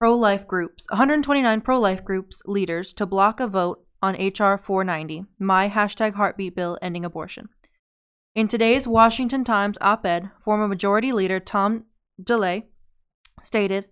[0.00, 6.14] pro-life groups, 129 pro-life groups leaders to block a vote on HR 490, my hashtag
[6.14, 7.50] heartbeat bill ending abortion.
[8.34, 11.84] In today's Washington Times op-ed, former Majority Leader Tom
[12.18, 12.68] DeLay
[13.42, 13.86] stated,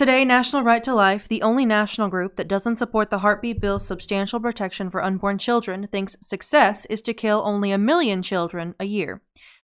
[0.00, 3.86] Today, National Right to Life, the only national group that doesn't support the heartbeat bill's
[3.86, 8.86] substantial protection for unborn children, thinks success is to kill only a million children a
[8.86, 9.20] year.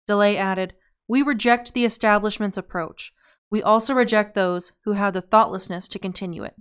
[0.06, 0.74] DeLay added,
[1.08, 3.14] We reject the establishment's approach.
[3.50, 6.56] We also reject those who have the thoughtlessness to continue it.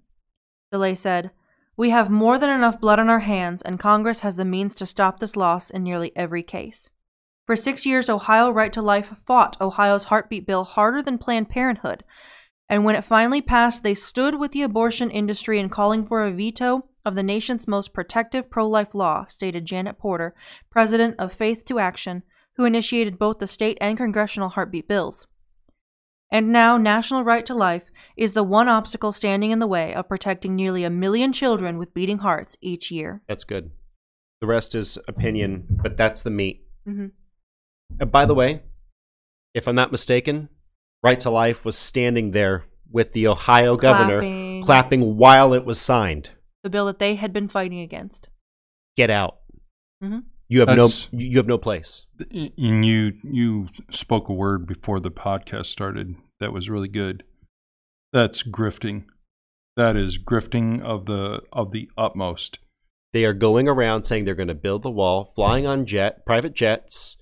[0.73, 1.33] DeLay said,
[1.77, 4.87] We have more than enough blood on our hands, and Congress has the means to
[4.87, 6.89] stop this loss in nearly every case.
[7.47, 12.05] For six years, Ohio Right to Life fought Ohio's heartbeat bill harder than Planned Parenthood.
[12.69, 16.33] And when it finally passed, they stood with the abortion industry in calling for a
[16.33, 20.35] veto of the nation's most protective pro life law, stated Janet Porter,
[20.71, 22.25] president of Faith to Action,
[22.57, 25.27] who initiated both the state and congressional heartbeat bills.
[26.33, 27.85] And now, National Right to Life
[28.17, 31.95] is the one obstacle standing in the way of protecting nearly a million children with
[31.95, 33.23] beating hearts each year.
[33.29, 33.71] That's good.
[34.41, 36.67] The rest is opinion, but that's the meat.
[36.87, 37.13] Mhm.
[38.01, 38.63] Uh, by the way,
[39.55, 40.49] if I'm not mistaken,
[41.07, 44.63] Right to Life was standing there with the Ohio governor Clapping.
[44.65, 46.31] clapping while it was signed.
[46.65, 48.29] The bill that they had been fighting against.
[48.97, 49.37] Get out.
[50.03, 50.25] Mhm.
[50.49, 52.07] You have That's- no you have no place.
[52.29, 57.23] And you you spoke a word before the podcast started that was really good.
[58.13, 59.05] That's grifting.
[59.77, 62.59] That is grifting of the of the utmost.
[63.13, 66.55] They are going around saying they're going to build the wall, flying on jet, private
[66.55, 67.17] jets,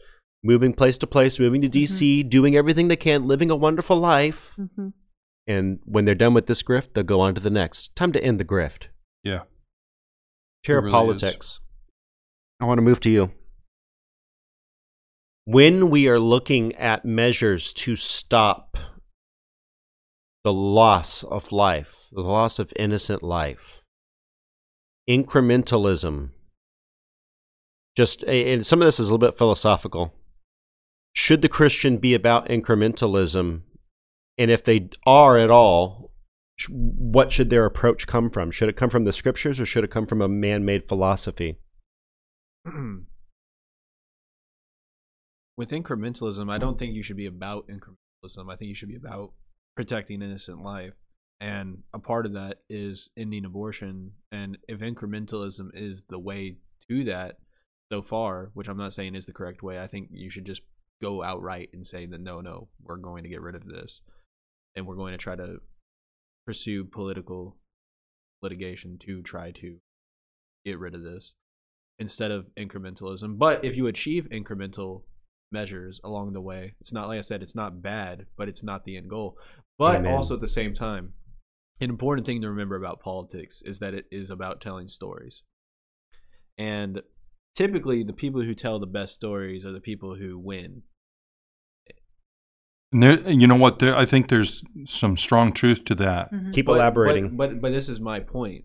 [0.44, 4.54] moving place to place, moving to DC, doing everything they can, living a wonderful life.
[4.56, 4.88] hmm
[5.46, 7.96] And when they're done with this grift, they'll go on to the next.
[7.96, 8.88] Time to end the grift.
[9.24, 9.42] Yeah.
[10.64, 11.60] Chair of really politics.
[12.60, 13.32] I want to move to you.
[15.46, 18.78] When we are looking at measures to stop
[20.42, 23.82] the loss of life, the loss of innocent life,
[25.08, 26.30] incrementalism,
[27.96, 30.14] just, and some of this is a little bit philosophical.
[31.14, 33.62] Should the Christian be about incrementalism?
[34.36, 36.10] And if they are at all,
[36.68, 38.50] what should their approach come from?
[38.50, 41.58] Should it come from the scriptures or should it come from a man made philosophy?
[45.56, 48.52] with incrementalism, I don't think you should be about incrementalism.
[48.52, 49.32] I think you should be about
[49.76, 50.94] protecting innocent life.
[51.40, 54.12] And a part of that is ending abortion.
[54.32, 56.56] And if incrementalism is the way
[56.88, 57.38] to that
[57.92, 60.62] so far, which I'm not saying is the correct way, I think you should just
[61.02, 64.00] go outright and say that no, no, we're going to get rid of this.
[64.76, 65.58] And we're going to try to
[66.46, 67.56] pursue political
[68.42, 69.78] litigation to try to
[70.64, 71.34] get rid of this
[71.98, 73.38] instead of incrementalism.
[73.38, 75.02] But if you achieve incremental
[75.52, 78.84] measures along the way, it's not like I said, it's not bad, but it's not
[78.84, 79.38] the end goal.
[79.78, 80.12] But Amen.
[80.12, 81.12] also at the same time,
[81.80, 85.42] an important thing to remember about politics is that it is about telling stories.
[86.56, 87.02] And
[87.54, 90.82] typically, the people who tell the best stories are the people who win.
[92.92, 93.80] And there, you know what?
[93.80, 96.30] There, I think there's some strong truth to that.
[96.32, 96.54] Mhm.
[96.54, 97.36] Keep But- elaborating.
[97.36, 98.64] But, but but this is my point.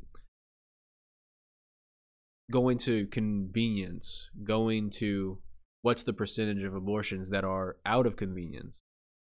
[2.52, 5.41] Going to convenience, going to
[5.82, 8.80] what's the percentage of abortions that are out of convenience?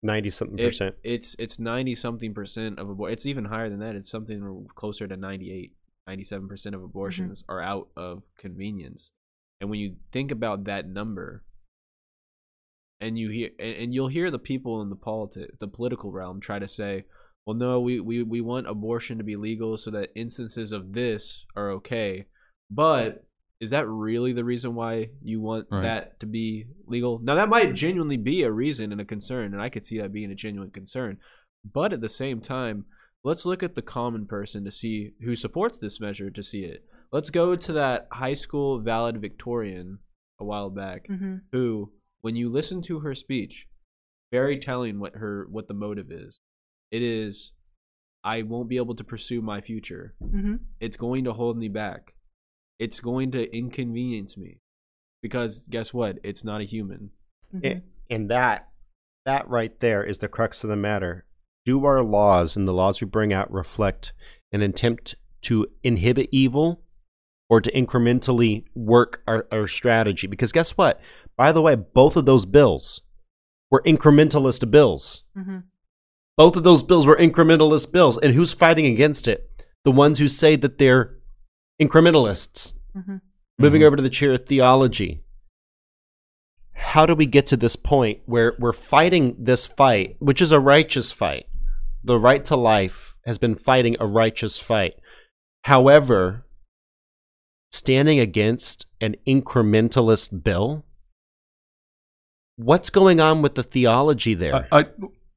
[0.02, 0.94] 90 something It- percent.
[1.04, 3.94] it's it's 90 something percent of abor It's even higher than that.
[3.94, 9.10] It's something closer to 98, 97 percent of abortions are out of convenience.
[9.60, 11.44] And when you think about that number,
[13.00, 16.58] and you hear and, you'll hear the people in the politi- the political realm try
[16.58, 17.04] to say,
[17.46, 21.44] "Well, no, we, we we want abortion to be legal so that instances of this
[21.56, 22.26] are okay."
[22.70, 23.24] But
[23.60, 25.82] is that really the reason why you want Right.
[25.82, 27.18] that to be legal?
[27.18, 30.12] Now, that might genuinely be a reason and a concern, and I could see that
[30.12, 31.18] being a genuine concern.
[31.70, 32.86] But at the same time,
[33.22, 36.86] let's look at the common person to see who supports this measure to see it.
[37.12, 39.98] Let's go to that high school valedictorian
[40.38, 43.66] a while back hmm who, when you listen to her speech,
[44.30, 46.40] very telling what her what the motive is.
[46.90, 47.52] It is,
[48.24, 50.14] I won't be able to pursue my future.
[50.20, 52.14] hmm It's going to hold me back.
[52.78, 54.58] It's going to inconvenience me,
[55.22, 56.18] because guess what?
[56.22, 57.10] It's not a human.
[57.52, 58.68] hmm A- And that
[59.26, 61.26] that right there is the crux of the matter.
[61.66, 64.12] Do our laws and the laws we bring out reflect
[64.52, 66.82] an attempt to inhibit evil
[67.50, 70.26] or to incrementally work our, our strategy?
[70.26, 71.00] Because guess what?
[71.36, 73.02] By the way, both of those bills
[73.70, 75.22] were incrementalist bills.
[75.34, 75.58] hmm
[76.38, 78.16] Both of those bills were incrementalist bills.
[78.16, 79.50] And who's fighting against it?
[79.84, 81.16] The ones who say that they're
[81.82, 82.72] incrementalists.
[82.94, 83.16] hmm
[83.58, 83.86] Moving Mhm.
[83.86, 85.22] over to the chair of theology.
[86.72, 90.58] How do we get to this point where we're fighting this fight, which is a
[90.60, 91.44] righteous fight?
[92.02, 94.94] The right to life has been fighting a righteous fight.
[95.64, 96.46] However,
[97.70, 100.84] standing against an incrementalist bill,
[102.56, 104.68] what's going on with the theology there?
[104.72, 104.84] I, I,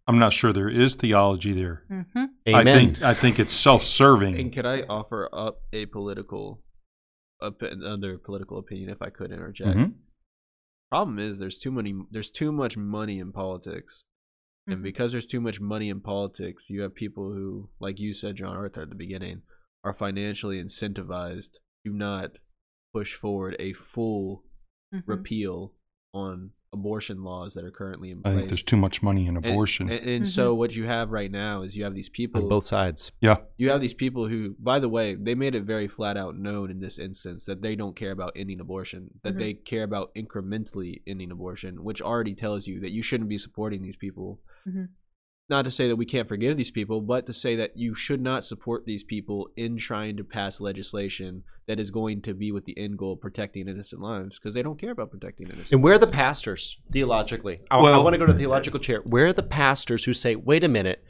[0.08, 1.84] I'm not sure there is theology there.
[1.88, 2.56] hmm Amen.
[2.56, 4.38] I think I think it's self-serving.
[4.38, 6.62] And could I offer up a political,
[7.42, 9.78] op- another political opinion if I could interject?
[9.78, 9.94] Mhm.
[10.92, 11.94] Problem is, there's too many.
[12.12, 14.04] There's too much money in politics,
[14.68, 14.84] and Mhm.
[14.84, 18.56] because there's too much money in politics, you have people who, like you said, John
[18.56, 19.42] Arthur at the beginning,
[19.84, 22.32] are financially incentivized to not
[22.94, 24.44] push forward a full
[24.94, 25.74] hmm repeal
[26.14, 28.30] on abortion laws that are currently in place.
[28.30, 28.40] I place.
[28.42, 29.90] think there's too much money in And- abortion.
[29.90, 32.66] And, and so what you have right now is you have these people on both
[32.68, 33.12] sides.
[33.20, 36.38] yeah, you have these people who, by the way, they made it very flat out
[36.38, 39.40] known in this instance that they don't care about ending abortion, that Mhm.
[39.40, 43.82] they care about incrementally ending abortion, which already tells you that you shouldn't be supporting
[43.82, 44.42] these people.
[44.68, 44.90] Mhm.
[45.50, 48.22] Not to say that we can't forgive these people, but to say that you should
[48.22, 52.66] not support these people in trying to pass legislation that is going to be with
[52.66, 55.84] the end goal of protecting innocent lives because they don't care about protecting innocent And
[55.84, 57.62] where are the pastors theologically?
[57.70, 59.02] I, I want to go to the theological chair.
[59.02, 61.04] Where are the pastors who say, "Wait a minute,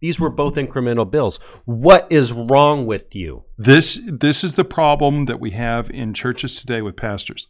[0.00, 1.38] these were both incremental bills.
[1.64, 6.54] What is wrong with you?" this this is the problem that we have in churches
[6.56, 7.48] today with pastors.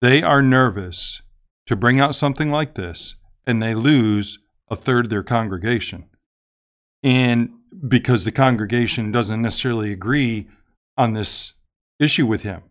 [0.00, 1.20] They are nervous
[1.66, 4.38] to bring out something like this, and they lose
[4.70, 6.06] a third of their congregation,
[7.02, 7.50] and
[7.86, 10.48] because the congregation doesn't necessarily agree
[10.96, 11.54] on this
[11.98, 12.62] issue with him,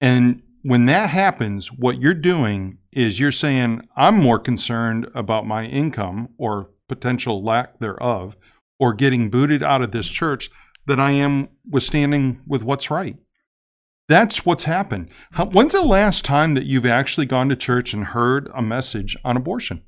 [0.00, 5.64] and when that happens, what you're doing is you're saying, I'm more concerned about my
[5.66, 8.36] income or potential lack thereof,
[8.80, 10.50] or getting booted out of this church
[10.86, 13.16] than I am with standing with what's right.
[14.08, 15.10] That's what's happened.
[15.52, 19.36] When's the last time that you've actually gone to church and heard a message on
[19.36, 19.82] abortion?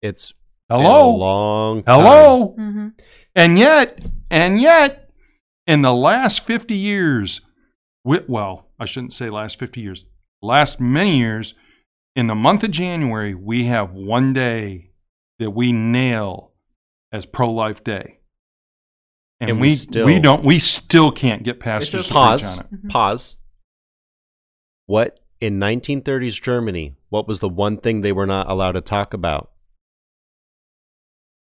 [0.00, 0.32] It's
[0.70, 1.14] Hello?
[1.16, 2.00] long time.
[2.00, 2.54] Hello?
[2.56, 2.88] hmm
[3.34, 3.98] And yet,
[4.30, 5.10] and yet,
[5.66, 7.40] in the last 50 years,
[8.04, 10.04] wi- well, I shouldn't say last 50 years,
[10.42, 11.54] last many years,
[12.14, 14.90] in the month of January, we have one day
[15.38, 16.52] that we nail
[17.12, 18.18] as pro life day.
[19.40, 22.58] And, And we we, still- we don't, we still can't get past just Pause.
[22.58, 22.72] on it.
[22.86, 22.90] Mhm.
[22.90, 23.36] Pause.
[24.86, 26.96] What in 1930s Germany?
[27.08, 29.50] What was the one thing they were not allowed to talk about?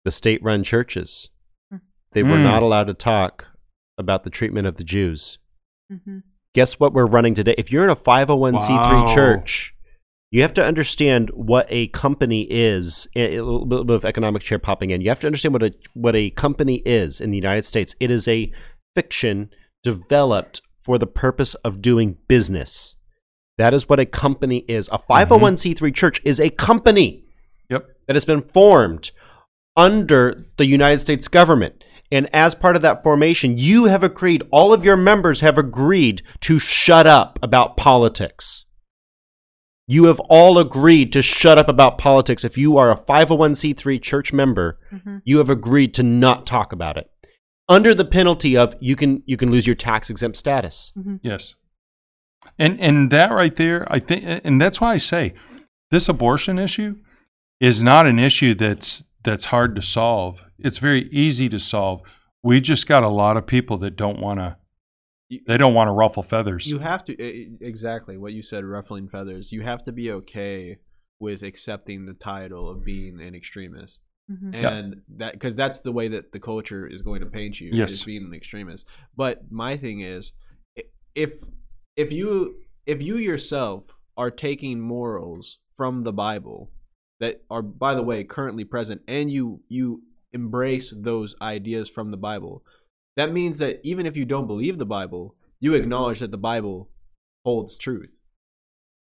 [0.05, 1.29] The state-run churches.
[1.71, 1.77] Hmm.
[2.13, 2.45] They were Hmm.
[2.45, 3.47] not allowed to talk
[3.99, 5.39] about the treatment of the Jews.
[5.91, 6.19] hmm
[6.53, 7.55] guess what we're running today?
[7.59, 9.15] If you're in a 501c3 Wow.
[9.15, 9.73] church,
[10.33, 13.07] you have to understand what a company is.
[13.15, 15.01] A a little bit of economic chair popping in.
[15.01, 17.95] You have to understand what a what a company is in the United States.
[18.01, 18.53] It is a
[18.97, 19.51] fiction
[19.85, 22.97] developed for the purpose of doing business.
[23.59, 24.89] That is what a company is.
[24.93, 27.25] A 501c3 church is a company
[27.69, 27.87] Yep.
[28.09, 29.13] that has been formed
[29.77, 31.85] under the United States government.
[32.13, 36.23] And as part of that formation, you have agreed, all of your members have agreed
[36.41, 38.65] to shut up about politics.
[39.87, 42.45] You have all agreed to shut up about politics.
[42.45, 46.97] If you are a 501c3 church member, hmm you have agreed to not talk about
[46.97, 47.11] it.
[47.69, 50.93] Under the penalty of you can you can lose your tax exempt status.
[51.23, 51.55] Yes.
[52.59, 55.35] And and that right there, I think and that's why I say
[55.91, 56.97] this abortion issue
[57.61, 60.43] is not an issue that's that's hard to solve.
[60.59, 62.03] It's very easy to solve.
[62.43, 64.57] We just got a lot of people that don't want to
[65.47, 66.67] they don't want to ruffle feathers.
[66.67, 67.17] You have to
[67.65, 69.53] exactly what you said, ruffling feathers.
[69.53, 70.79] You have to be okay
[71.21, 74.01] with accepting the title of being an extremist
[74.31, 74.55] Mhm.
[74.55, 74.71] Yeah.
[74.71, 77.93] and that because that's the way that the culture is going to paint you Yes.
[77.93, 80.33] as being an extremist but my thing is
[81.17, 81.33] if
[81.97, 82.57] if you
[82.87, 83.85] if you yourself
[84.17, 86.71] are taking morals from the bible
[87.21, 90.03] that are by the way currently present and you you
[90.33, 92.65] embrace those ideas from the bible.
[93.17, 96.89] That means that even if you don't believe the bible you acknowledge that the bible
[97.45, 98.11] holds truth.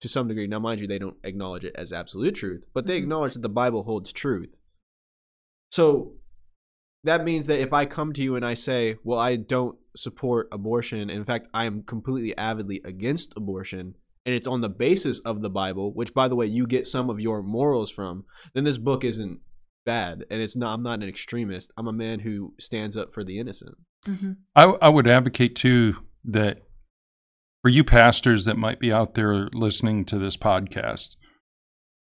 [0.01, 0.47] To some degree.
[0.47, 3.03] Now mind you they don't acknowledge it as absolute truth but they Mhm.
[3.03, 4.57] acknowledge that the bible holds truth.
[5.71, 6.13] So
[7.03, 10.47] that means that if I come to you and I say, well, I don't support
[10.51, 13.95] abortion, in fact, I am completely avidly against abortion,
[14.25, 17.09] and it's on the basis of the Bible, which, by the way, you get some
[17.09, 19.39] of your morals from, then this book isn't
[19.85, 20.25] bad.
[20.29, 21.73] And it's not, I'm not an extremist.
[21.77, 23.75] I'm a man who stands up for the innocent.
[24.07, 24.37] Mhm.
[24.55, 26.61] I, I would advocate too that
[27.61, 31.15] for you pastors that might be out there listening to this podcast,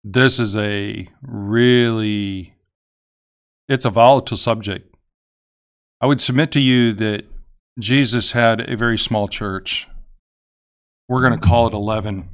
[0.03, 2.53] this is a really
[3.67, 4.95] it's a volatile subject.
[6.01, 7.25] I would submit to you that
[7.79, 9.89] Jesus had a very small church.
[11.09, 12.29] We're going to call it 11,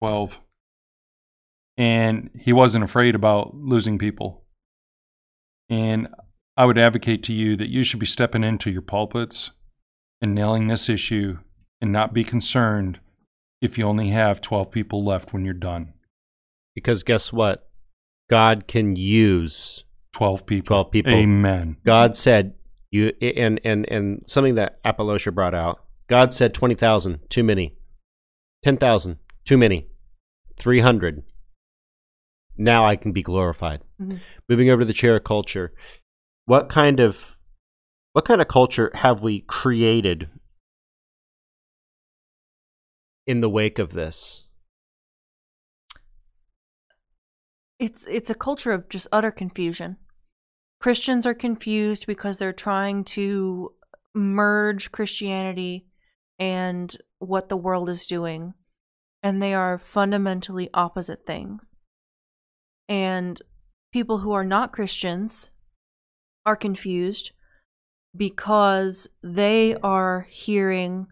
[0.00, 0.40] 12.
[1.76, 4.44] And he wasn't afraid about losing people.
[5.68, 6.08] And
[6.56, 9.50] I would advocate to you that you should be stepping into your pulpits
[10.20, 11.38] and nailing this issue
[11.80, 13.00] and not be concerned
[13.60, 15.94] if you only have 12 people left when you're done.
[16.74, 17.68] Because guess what?
[18.28, 20.66] God can use 12 people.
[20.66, 21.12] 12 people.
[21.12, 21.76] Amen.
[21.84, 22.54] God said
[22.90, 25.84] you and and and something that Apologia brought out.
[26.10, 27.76] God said twenty thousand, too many.
[28.64, 29.86] Ten thousand, too many.
[30.58, 31.22] Three hundred.
[32.58, 33.80] Now I can be glorified.
[33.98, 34.20] Mhm.
[34.48, 35.72] Moving over to the chair of culture.
[36.46, 37.38] What kind of
[38.12, 40.28] what kind of culture have we created
[43.24, 44.48] in the wake of this?
[47.78, 49.96] it's it's a culture of just utter confusion.
[50.80, 53.72] Christians are confused because they're trying to
[54.14, 55.86] merge Christianity
[56.40, 58.54] and what the world is doing,
[59.22, 61.76] and they are fundamentally opposite things.
[62.88, 63.40] And
[63.92, 65.50] people who are not Christians
[66.44, 67.30] are confused
[68.16, 71.06] because they are hearing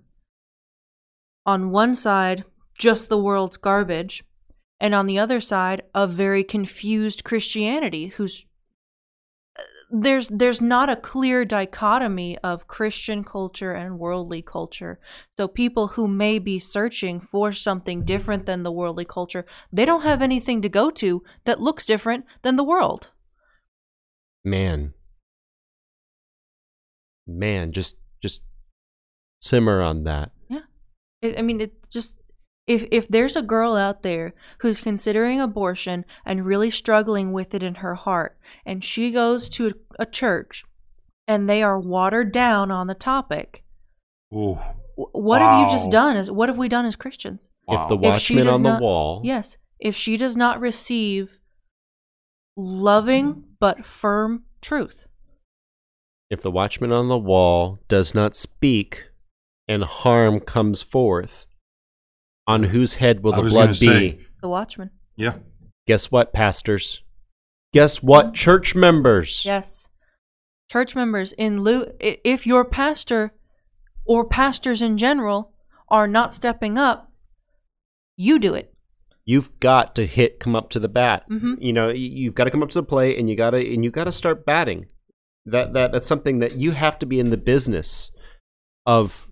[1.47, 2.45] on one side
[2.77, 4.25] just the world's garbage
[4.81, 8.45] and on the other side a very confused christianity who's
[9.91, 14.99] there's there's not a clear dichotomy of christian culture and worldly culture
[15.37, 20.03] so people who may be searching for something different than the worldly culture they don't
[20.03, 23.11] have anything to go to that looks different than the world
[24.49, 24.95] Man.
[27.27, 28.43] Man, just just
[29.41, 30.33] simmer on that.
[30.49, 30.65] Yeah.
[31.23, 32.17] I mean, it just
[32.69, 37.63] if if there's a girl out there who's considering abortion and really struggling with it
[37.63, 40.65] in her heart, and she goes to a, church
[41.27, 43.65] and they are watered down on the topic,
[44.33, 44.55] Ooh.
[44.97, 46.17] wh- what have you just done?
[46.17, 47.49] As what have we done as Christians?
[47.67, 48.15] If the Wow.
[48.17, 51.39] If she watchman does on the not- wall Yes, if she does not receive
[52.57, 53.41] loving mm-hmm.
[53.59, 55.07] but firm truth,
[56.31, 59.07] if the watchman on the wall does not speak
[59.67, 61.47] and harm comes forth,
[62.49, 63.87] on whose head will I the was blood gonna be?
[63.87, 64.91] say- the watchman.
[65.17, 65.35] Yeah.
[65.87, 67.03] Guess what, pastors?
[67.73, 69.45] Guess what, church members?
[69.45, 69.89] Yes.
[70.71, 73.33] Church members, in lieu, i- if your pastor
[74.05, 75.53] or pastors in general
[75.89, 77.11] are not stepping up,
[78.17, 78.73] you do it.
[79.25, 81.25] You've got to hit, come up to the bat.
[81.29, 83.51] hmm You know, y- you've got to come up to the plate, and you got
[83.51, 84.87] to and you got to start batting.
[85.47, 88.11] That that that's something that you have to be in the business
[88.87, 89.29] of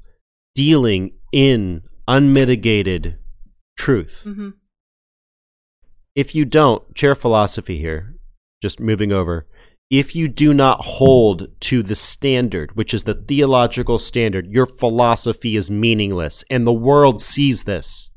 [0.55, 3.19] dealing in unmitigated
[3.77, 4.23] truth.
[4.25, 4.51] hmm
[6.17, 8.15] if you don't, chair philosophy here,
[8.63, 9.47] just moving over,
[9.91, 15.57] if you do not hold to the standard, which is the theological standard, your philosophy
[15.57, 16.43] is meaningless.
[16.51, 18.11] And the world sees this.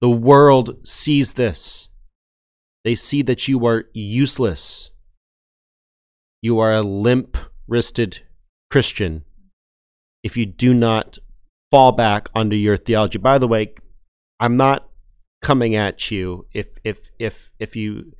[0.00, 1.90] The world sees this.
[2.84, 4.90] They see that you are useless.
[6.40, 7.36] You are a limp
[7.68, 8.20] wristed
[8.70, 9.24] Christian
[10.22, 11.18] if you do not
[11.70, 13.18] fall back onto your theology.
[13.18, 13.74] By the way,
[14.38, 14.88] I'm not
[15.42, 18.12] coming at you if if if if you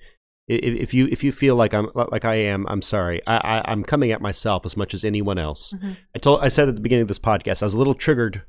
[0.48, 3.20] if, if you if you feel like I'm like I am, I'm sorry.
[3.26, 5.72] I, I I'm coming at myself as much as anyone else.
[5.72, 5.96] Mhm.
[6.14, 8.42] I told I said at the beginning of this podcast I was a little triggered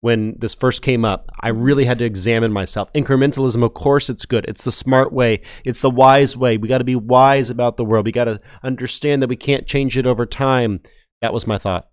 [0.00, 1.28] when this first came up.
[1.40, 2.92] I really had to examine myself.
[2.92, 4.44] Incrementalism, of course, it's good.
[4.46, 5.40] It's the smart way.
[5.64, 6.56] It's the wise way.
[6.56, 8.06] We got to be wise about the world.
[8.06, 10.80] We got to understand that we can't change it over time.
[11.20, 11.87] That was my thought.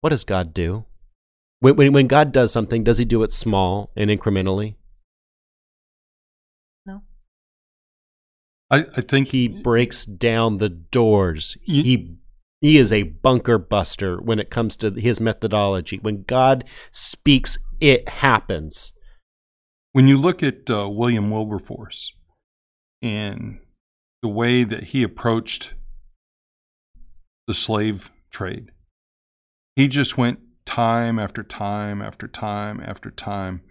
[0.00, 0.84] What does God do?
[1.60, 4.76] When, when, when God does something, does he do it small and incrementally?
[6.86, 7.02] No.
[8.70, 11.56] I, I think he breaks down the doors.
[11.64, 12.18] You, he
[12.60, 15.98] he is a bunker buster when it comes to his methodology.
[15.98, 18.92] When God speaks, it happens.
[19.92, 22.12] When you look at uh, William Wilberforce
[23.00, 23.60] and
[24.22, 25.74] the way that he approached
[27.46, 28.72] the slave trade,
[29.78, 33.62] he just went time after time after time after time.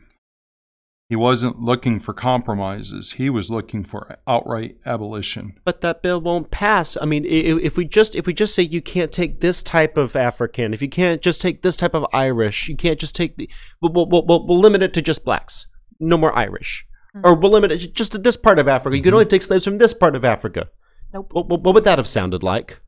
[1.10, 3.14] He wasn't looking for compromises.
[3.14, 5.53] He was looking for outright abolition.
[5.66, 6.97] But that bill won't pass.
[7.01, 9.64] I mean, i- i- if we just if we just say you can't take this
[9.64, 13.16] type of African, if you can't just take this type of Irish, you can't just
[13.16, 13.49] take the
[13.82, 15.68] we'll we'll, we'll, we'll, we'll limit it to just blacks.
[15.99, 16.86] No more Irish,
[17.24, 18.95] or we'll limit it just to this part of Africa.
[18.97, 20.68] You can only take slaves from this part of Africa.
[21.14, 21.30] Nope.
[21.34, 22.80] What, what, what would that have sounded like?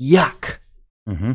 [0.00, 0.56] Yuck.
[1.08, 1.32] Mm-hmm.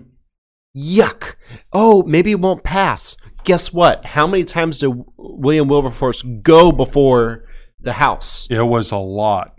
[0.75, 1.35] Yuck.
[1.71, 3.15] Oh, maybe it won't pass.
[3.43, 4.05] Guess what?
[4.05, 7.45] How many times did William Wilberforce go before
[7.79, 8.47] the House?
[8.49, 9.55] It was a lot.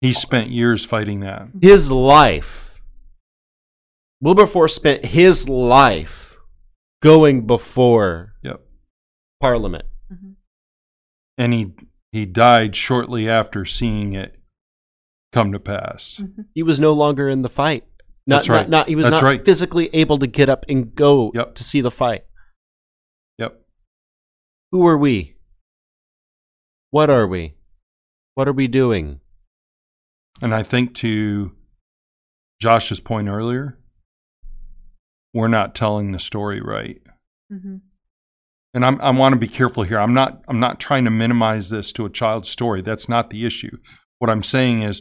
[0.00, 1.48] He spent years fighting that.
[1.60, 2.80] His life.
[4.20, 6.36] Wilberforce spent his life
[7.02, 8.60] going before Yep.
[9.40, 9.84] Parliament.
[10.12, 10.34] Mhm.
[11.36, 11.72] And he
[12.10, 14.40] he died shortly after seeing it
[15.32, 16.20] come to pass.
[16.22, 16.46] Mhm.
[16.54, 17.84] He was no longer in the fight.
[18.28, 18.68] Not, That's right.
[18.68, 19.42] Not, not, he was That's not right.
[19.44, 21.54] physically able to get up and go Yep.
[21.54, 22.24] to see the fight.
[23.38, 23.58] Yep.
[24.70, 25.36] Who are we?
[26.90, 27.54] What are we?
[28.34, 29.20] What are we doing?
[30.42, 31.52] And I think to
[32.60, 33.78] Josh's point earlier,
[35.32, 37.00] we're not telling the story right.
[37.50, 37.80] Mhm.
[38.74, 39.98] And I'm, I want to be careful here.
[39.98, 42.82] I'm not I'm not trying to minimize this to a child's story.
[42.82, 43.78] That's not the issue.
[44.18, 45.00] What I'm saying is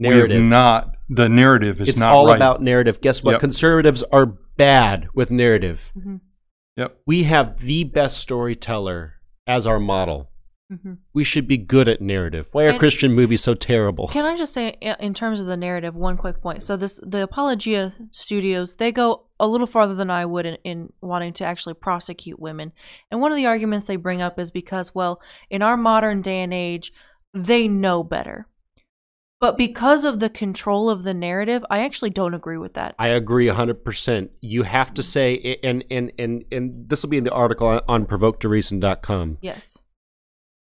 [0.00, 0.36] we Narrative.
[0.36, 2.36] have not the narrative is it's not all right.
[2.36, 3.00] about narrative.
[3.00, 3.32] Guess what?
[3.32, 3.40] Yep.
[3.40, 4.26] Conservatives are
[4.56, 5.92] bad with narrative.
[5.96, 6.20] Mhm.
[6.76, 6.98] Yep.
[7.06, 9.14] We have the best storyteller
[9.46, 10.30] as our model.
[10.72, 10.96] Mhm.
[11.12, 12.48] We should be good at narrative.
[12.52, 14.08] Why are And- Christian movies so terrible?
[14.08, 16.62] Can I just say, in terms of the narrative, one quick point?
[16.62, 20.92] So this, the Apologia Studios, they go a little farther than I would in, in
[21.02, 22.72] wanting to actually prosecute women.
[23.10, 25.20] And one of the arguments they bring up is because, well,
[25.50, 26.92] in our modern day and age,
[27.34, 28.48] they know better.
[29.40, 32.94] But because of the control of the narrative, I actually don't agree with that.
[32.98, 34.30] I agree 100%.
[34.40, 35.04] You have to mm.
[35.04, 39.38] say, and, and, and, and this will be in the article on, on provokedtoreason.com.
[39.42, 39.78] Yes.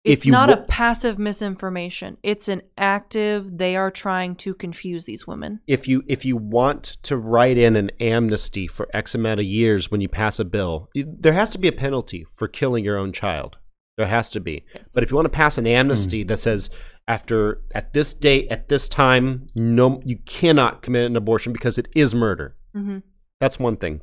[0.05, 2.17] If It's you not wa- a passive misinformation.
[2.21, 5.61] It's an active, they are trying to confuse these women.
[5.65, 9.89] If you if you want to write in an amnesty for X amount of years
[9.89, 13.13] when you pass a bill, there has to be a penalty for killing your own
[13.13, 13.57] child.
[13.97, 14.65] There has to be.
[14.73, 14.91] Yes.
[14.93, 16.69] But if you want to pass an amnesty that says
[17.07, 21.87] after at this date at this time, no, you cannot commit an abortion because it
[21.95, 22.55] is murder.
[22.73, 22.97] hmm
[23.39, 24.01] That's one thing.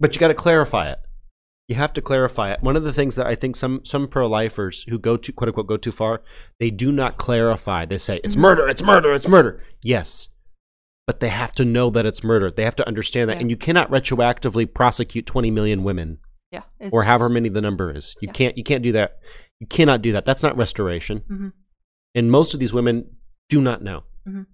[0.00, 0.98] But you got to clarify it.
[1.68, 2.62] You have to clarify it.
[2.62, 5.66] One of the things that I think some some pro-lifers who go to quote unquote
[5.66, 6.22] go too far,
[6.60, 7.86] they do not clarify.
[7.86, 8.40] They say it's Mhm.
[8.40, 9.62] murder, it's murder, it's murder.
[9.82, 10.28] Yes.
[11.06, 12.50] But they have to know that it's murder.
[12.50, 13.40] They have to understand that Yeah.
[13.42, 16.18] and you cannot retroactively prosecute 20 million women
[16.56, 16.86] Yeah.
[16.86, 18.16] It's or however just- many the number is.
[18.20, 18.32] You Yeah.
[18.32, 19.18] can't you can't do that.
[19.60, 20.24] You cannot do that.
[20.24, 21.20] That's not restoration.
[21.30, 21.52] Mhm.
[22.14, 23.16] And most of these women
[23.48, 24.04] do not know.
[24.28, 24.46] Mhm.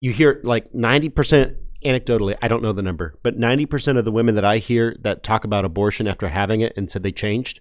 [0.00, 4.34] You hear like 90%, anecdotally, I don't know the number, but 90% of the women
[4.36, 7.60] that I hear that talk about abortion after having it and said they changed,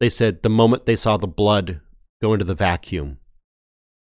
[0.00, 1.80] they said the moment they saw the blood
[2.22, 3.18] go into the vacuum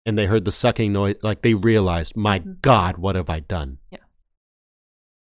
[0.05, 2.61] and they heard the sucking noise, like they realized, my Mhm.
[2.63, 3.79] God, what have I done?
[3.91, 3.99] Yeah.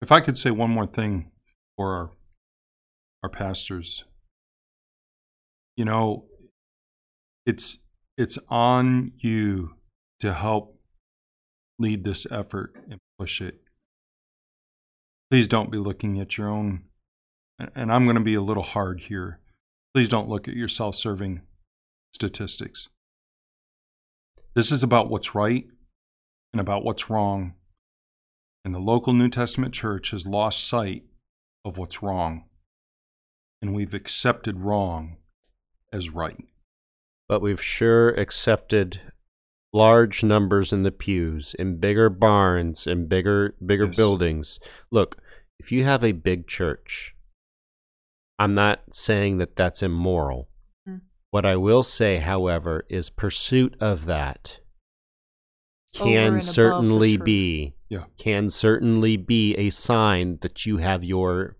[0.03, 1.31] If I could say one more thing
[1.77, 2.11] for our,
[3.25, 4.05] our pastors,
[5.79, 6.27] you know,
[7.47, 7.79] it's
[8.19, 9.77] it's on you
[10.21, 10.79] to help
[11.79, 13.63] lead this effort and push it.
[15.31, 16.85] Please don't be looking at your own,
[17.59, 19.41] and- I'm going to be a little hard here.
[19.95, 21.41] Please don't look at your self-serving
[22.13, 22.91] statistics.
[24.55, 25.65] This is about what's right
[26.53, 27.55] and about what's wrong
[28.67, 31.05] and the local New Testament church has lost sight
[31.65, 32.45] of what's wrong.
[33.65, 35.17] And we've accepted wrong
[35.91, 36.37] as right.
[37.31, 39.01] But we've sure accepted
[39.73, 43.97] large numbers in the pews, in bigger barns, in bigger bigger Yes.
[43.97, 44.61] buildings.
[44.91, 45.17] Look,
[45.59, 47.17] if you have a big church,
[48.39, 50.51] I'm not saying that that's immoral.
[50.87, 51.01] Mm.
[51.31, 54.61] What I will say, however, is pursuit of that
[55.95, 58.05] can certainly be Yeah.
[58.19, 61.57] can certainly be a sign that you have your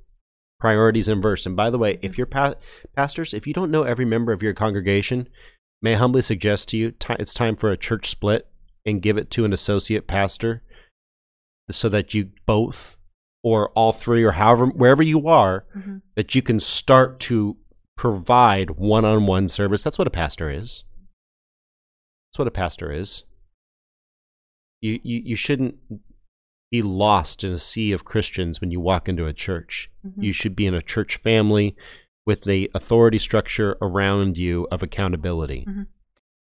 [0.65, 1.45] priorities in verse.
[1.45, 2.55] And by the way, if you're pa-
[2.97, 5.29] pastors, if you don't know every member of your congregation,
[5.83, 8.47] may I humbly suggest to you ti it's time for a church split
[8.87, 10.63] and give it to an associate pastor
[11.71, 12.97] so that you both
[13.43, 16.01] or all three or however wherever you are Mhm.
[16.17, 17.59] that you can start to
[17.99, 19.83] provide one-on-one service.
[19.83, 20.85] That's what a pastor is.
[22.31, 23.25] That's what a pastor is.
[24.81, 25.77] You, you, you shouldn't
[26.75, 29.89] be lost in a sea of Christians when you walk into a church.
[30.05, 30.25] Mhm.
[30.25, 31.77] You should be in a church family
[32.27, 35.69] with the authority structure around you of accountability.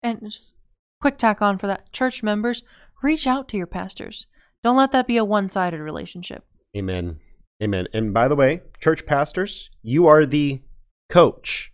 [0.04, 0.54] And just
[1.00, 2.62] quick tack on for that church members,
[3.02, 4.28] reach out to your pastors.
[4.62, 6.44] Don't let that be a one sided relationship.
[6.76, 7.18] Amen.
[7.60, 7.88] Amen.
[7.92, 10.62] And by the way, church pastors, you are the
[11.08, 11.72] coach.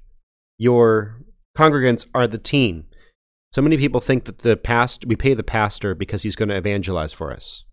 [0.56, 1.20] Your
[1.54, 2.86] congregants are the team.
[3.52, 6.56] So many people think that the past we pay the pastor because he's going to
[6.56, 7.64] evangelize for us.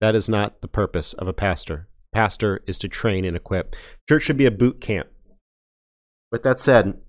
[0.00, 1.88] That is not the purpose of a pastor.
[2.12, 3.76] Pastor is to train and equip.
[4.08, 5.08] Church should be a boot camp.
[6.32, 7.00] With that said,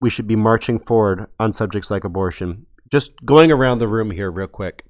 [0.00, 2.66] we should be marching forward on subjects like abortion.
[2.90, 4.84] Just going around the room here real quick.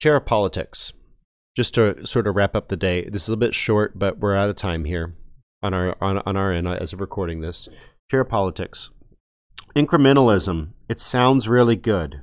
[0.00, 0.92] Chair of politics
[1.56, 4.34] just to sort of wrap up the day, this is a bit short, but we're
[4.34, 5.14] out of time here
[5.62, 7.68] on our on, on our end as of recording this.
[8.10, 8.90] Chair of politics,
[9.74, 10.70] incrementalism.
[10.88, 12.22] It sounds really good.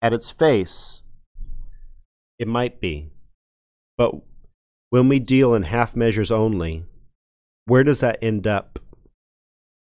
[0.00, 1.01] At its face,
[2.42, 3.08] it might be,
[3.96, 4.16] but
[4.90, 6.82] when we deal in half measures only,
[7.66, 8.80] where does that end up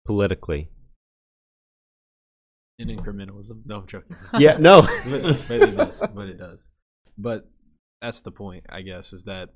[0.06, 0.70] politically?
[2.78, 3.66] In incrementalism.
[3.66, 4.16] No, I'm joking.
[4.40, 4.82] Yeah, no.
[5.10, 6.04] but, but it does.
[6.14, 6.70] But it does.
[7.18, 7.50] But
[8.04, 9.50] that's the point, I guess, is that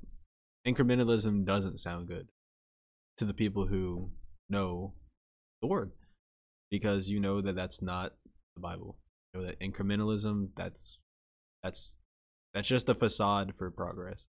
[0.66, 2.26] incrementalism doesn't sound good
[3.18, 4.10] to the people who
[4.50, 4.94] know
[5.62, 5.92] the word,
[6.68, 8.14] because you know that that's not
[8.56, 8.98] the Bible.
[9.32, 10.98] You know that incrementalism that's
[11.62, 11.94] that's
[12.54, 14.26] that's just a facade for progress.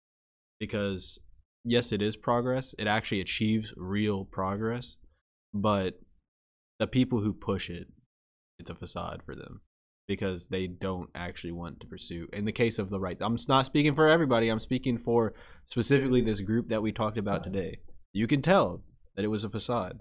[0.60, 1.18] Because
[1.64, 2.74] yes, it is progress.
[2.78, 4.96] It actually achieves real progress,
[5.52, 6.00] but
[6.78, 7.88] the people who push it,
[8.58, 9.60] it's a facade for them
[10.08, 12.28] because they don't actually want to pursue.
[12.32, 14.48] In the case of the right, I'm not speaking for everybody.
[14.48, 15.34] I'm speaking for
[15.68, 17.50] specifically this group that we talked about uh-huh.
[17.50, 17.78] today.
[18.12, 18.82] You can tell
[19.16, 20.00] that it was a facade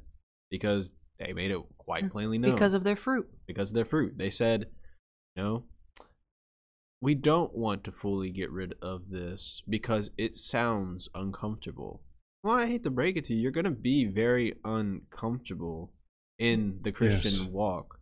[0.50, 2.12] because they made it quite mm.
[2.12, 3.28] plainly known Because of their fruit.
[3.48, 4.18] because of their fruit.
[4.18, 4.66] They said,
[5.36, 5.66] no,
[7.02, 12.02] we don't want to fully get rid of this because it sounds uncomfortable.
[12.44, 15.92] Well, I hate to break it to you, you're going to be very uncomfortable
[16.40, 17.52] in the Christian Yes.
[17.52, 18.00] walk.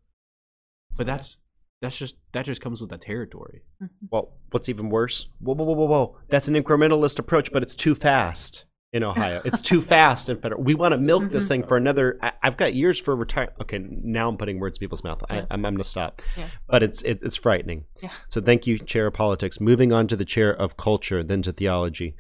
[0.95, 1.39] But that's
[1.81, 3.61] that's just that just comes with the territory.
[3.81, 4.05] Mm-hmm.
[4.11, 5.27] Well, what's even worse?
[5.39, 6.17] Whoa, whoa, whoa, whoa, whoa!
[6.27, 9.41] That's an incrementalist approach, but it's too fast in Ohio.
[9.45, 10.61] it's too fast and federal.
[10.63, 11.49] We want to milk this Mhm.
[11.49, 12.17] thing for another.
[12.21, 13.49] I, I've got years for retire.
[13.61, 15.23] Okay, now I'm putting words in people's mouth.
[15.29, 15.41] I, Yeah.
[15.51, 16.21] I'm, I'm going to stop.
[16.37, 16.47] Yeah.
[16.67, 17.85] But it's it, it's frightening.
[18.01, 18.11] Yeah.
[18.29, 19.59] So thank you, chair of politics.
[19.59, 22.15] Moving on to the chair of culture, then to theology.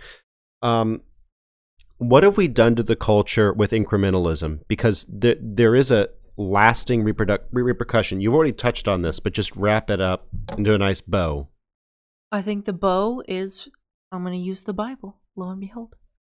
[0.61, 1.01] Um,
[1.97, 4.59] what have we done to the culture with incrementalism?
[4.67, 8.21] Because there there is a lasting repercussion.
[8.21, 11.49] You've already touched on this, but just wrap it up into a nice bow.
[12.31, 13.67] I think the bow is,
[14.11, 15.95] I'm going to use the Bible, lo and behold.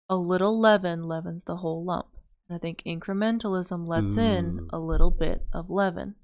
[0.10, 2.08] A little leaven leavens the whole lump.
[2.48, 4.68] And I think incrementalism lets in mm.
[4.72, 6.16] a little bit of leaven.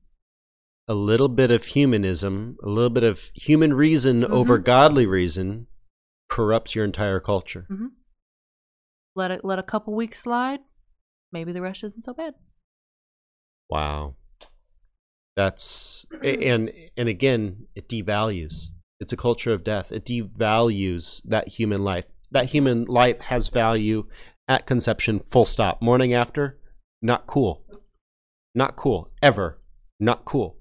[0.88, 4.34] a little bit of humanism, a little bit of human reason mm-hmm.
[4.34, 5.68] over godly reason
[6.30, 7.68] corrupts your entire culture.
[7.70, 7.88] Mm-hmm.
[9.16, 10.60] Let it let a couple weeks slide.
[11.32, 12.34] Maybe the rest isn't so bad.
[13.70, 14.16] Wow.
[15.36, 18.70] That's and and again, it devalues.
[19.00, 19.92] It's a culture of death.
[19.92, 22.06] It devalues that human life.
[22.32, 24.06] That human life has value
[24.48, 25.82] at conception, full stop.
[25.82, 26.58] Morning after,
[27.02, 27.64] not cool.
[28.56, 29.12] Not cool.
[29.22, 29.60] Ever.
[30.00, 30.58] Not cool.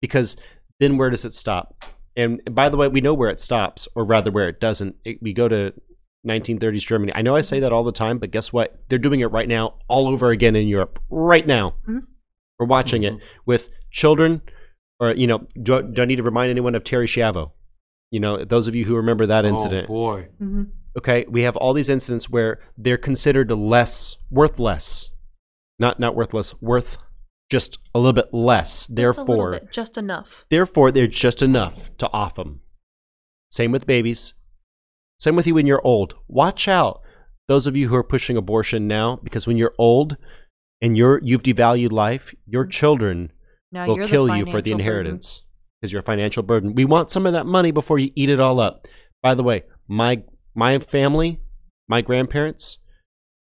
[0.00, 0.36] Because
[0.80, 1.84] then where does it stop?
[2.16, 4.96] And by the way, we know where it stops, or rather where it doesn't.
[5.04, 5.72] It, we go to
[6.26, 7.12] 1930s Germany.
[7.14, 8.78] I know I say that all the time, but guess what?
[8.88, 10.98] They're doing it right now, all over again in Europe.
[11.10, 11.74] Right now.
[11.88, 12.02] Mhm.
[12.58, 13.14] We're watching it
[13.46, 14.42] with children,
[14.98, 17.52] or, you know, do, do I need to remind anyone of Terri Schiavo?
[18.10, 19.86] You know, those of you who remember that incident.
[19.88, 20.28] Oh boy.
[20.42, 20.62] Mm-hmm.
[20.96, 25.10] Okay, we have all these incidents where they're considered less, worth less.
[25.78, 26.98] Not, not worthless, worth
[27.50, 28.86] just a little bit less.
[28.86, 30.44] Just Therefore, bit, just enough.
[30.50, 32.60] Therefore, they're just enough to off them.
[33.50, 34.34] Same with babies.
[35.18, 36.14] Same with you when you're old.
[36.28, 37.00] Watch out,
[37.48, 40.16] those of you who are pushing abortion now, because when you're old
[40.80, 42.70] and you're you've devalued life, your mm-hmm.
[42.70, 43.32] children
[43.72, 45.42] Now will kill you for the inheritance
[45.80, 46.74] because you're a financial burden.
[46.74, 48.86] We want some of that money before you eat it all up.
[49.22, 50.22] By the way, my
[50.58, 51.38] my family,
[51.88, 52.78] my grandparents,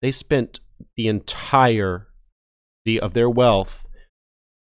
[0.04, 0.60] they spent
[0.96, 2.06] the entire
[3.02, 3.86] of their wealth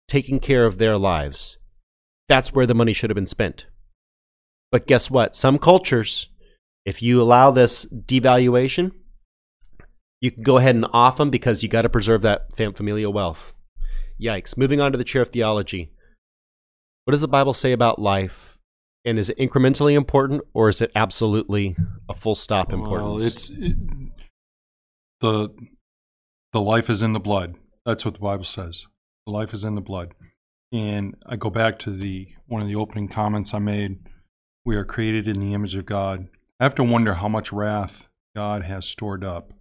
[0.07, 1.57] taking care of their lives.
[2.29, 3.65] That's where the money should have been spent.
[4.71, 5.35] But guess what?
[5.35, 6.29] Some cultures,
[6.85, 8.91] if you allow this devaluation,
[10.21, 13.11] you can go ahead and off them because you got to preserve that fam- familial
[13.11, 13.53] wealth.
[14.21, 14.57] Yikes.
[14.57, 15.91] Moving on to the chair of theology.
[17.05, 18.57] What does the Bible say about life?
[19.05, 21.75] And is it incrementally important or is it absolutely
[22.07, 23.07] a full stop importance?
[23.09, 23.75] Well, it's it,
[25.19, 25.49] the
[26.53, 27.55] the life is in the blood.
[27.85, 28.87] That's what the Bible says.
[29.25, 30.13] The life is in the blood.
[30.71, 33.99] And I go back to the one of the opening comments I made.
[34.65, 36.29] We are created in the image of God.
[36.59, 39.53] I have to wonder how much wrath God has stored up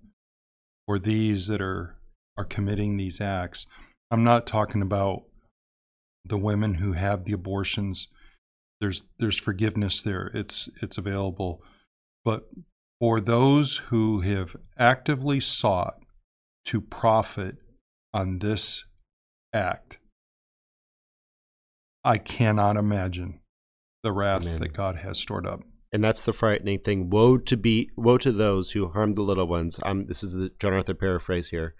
[0.86, 1.96] for these that are
[2.36, 3.66] are committing these acts.
[4.10, 5.24] I'm not talking about
[6.24, 8.08] the women who have the abortions.
[8.82, 10.28] There's there's forgiveness there.
[10.34, 11.62] It's it's available.
[12.24, 12.48] But
[12.98, 16.02] for those who have actively sought
[16.64, 17.58] to profit
[18.12, 18.84] on this
[19.54, 19.98] act,
[22.02, 23.38] I cannot imagine
[24.02, 24.58] the wrath Amen.
[24.58, 25.60] that God has stored up.
[25.92, 27.08] And that's the frightening thing.
[27.08, 29.78] Woe to be woe to those who harm the little ones.
[29.84, 31.76] Um, this is the John Arthur paraphrase here.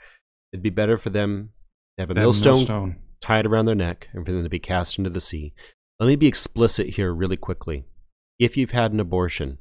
[0.52, 1.50] It'd be better for them
[1.98, 2.96] to have a millstone millstone.
[3.20, 5.52] tied around their neck and for them to be cast into the sea.
[6.02, 7.84] Let me be explicit here really quickly.
[8.36, 9.58] If you've had an abortion,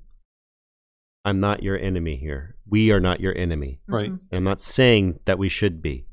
[1.23, 2.55] I'm not your enemy here.
[2.67, 3.79] We are not your enemy.
[3.85, 4.09] Right.
[4.09, 4.21] Mhm.
[4.31, 6.07] I'm not saying that we should be.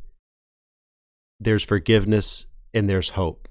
[1.40, 3.48] There's forgiveness and there's hope.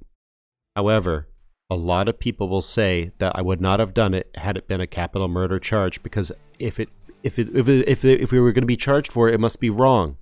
[0.75, 1.27] However,
[1.67, 4.67] a lot of people will say that I would not have done it had it
[4.67, 6.89] been a capital murder charge because if it
[7.23, 9.33] if it if it, if, it, if we were going to be charged for it,
[9.33, 10.17] it must be wrong.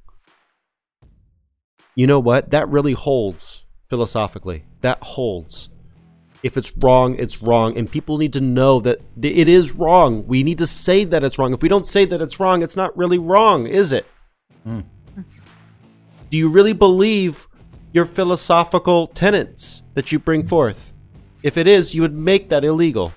[1.95, 2.51] You know what?
[2.51, 4.63] That really holds philosophically.
[4.79, 5.67] That holds.
[6.43, 10.27] If it's wrong, it's wrong, and people need to know that it is wrong.
[10.27, 11.53] We need to say that it's wrong.
[11.53, 14.05] If we don't say that it's wrong, it's not really wrong, is it?
[14.67, 14.83] Mm.
[16.29, 17.47] Do you really believe
[17.93, 20.93] your philosophical tenets that you bring forth?
[21.41, 23.13] If it is, you would make that illegal.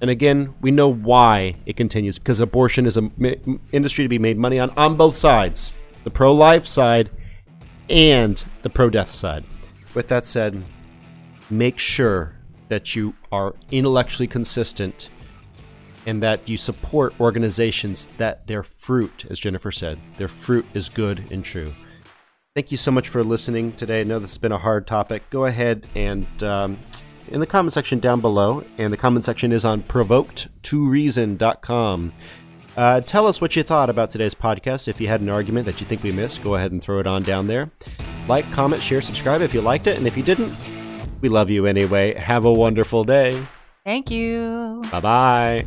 [0.00, 4.36] And again, we know why it continues because abortion is an industry to be made
[4.36, 7.10] money on on both sides the pro life side
[7.90, 9.44] and the pro death side.
[9.92, 10.62] With that said,
[11.50, 12.35] make sure
[12.68, 15.08] that you are intellectually consistent
[16.06, 21.24] and that you support organizations that their fruit, as Jennifer said, their fruit is good
[21.30, 21.74] and true.
[22.54, 24.00] Thank you so much for listening today.
[24.00, 25.28] I know this has been a hard topic.
[25.28, 26.78] Go ahead and um,
[27.28, 32.12] in the comment section down below, and the comment section is on provoked2reason.com.
[32.76, 34.86] Uh, tell us what you thought about today's podcast.
[34.86, 37.06] If you had an argument that you think we missed, go ahead and throw it
[37.06, 37.70] on down there.
[38.28, 40.54] Like, comment, share, subscribe if you liked it, and if you didn't,
[41.20, 42.14] we love you anyway.
[42.14, 43.40] Have a wonderful day.
[43.84, 44.82] Thank you.
[44.90, 45.66] Bye bye.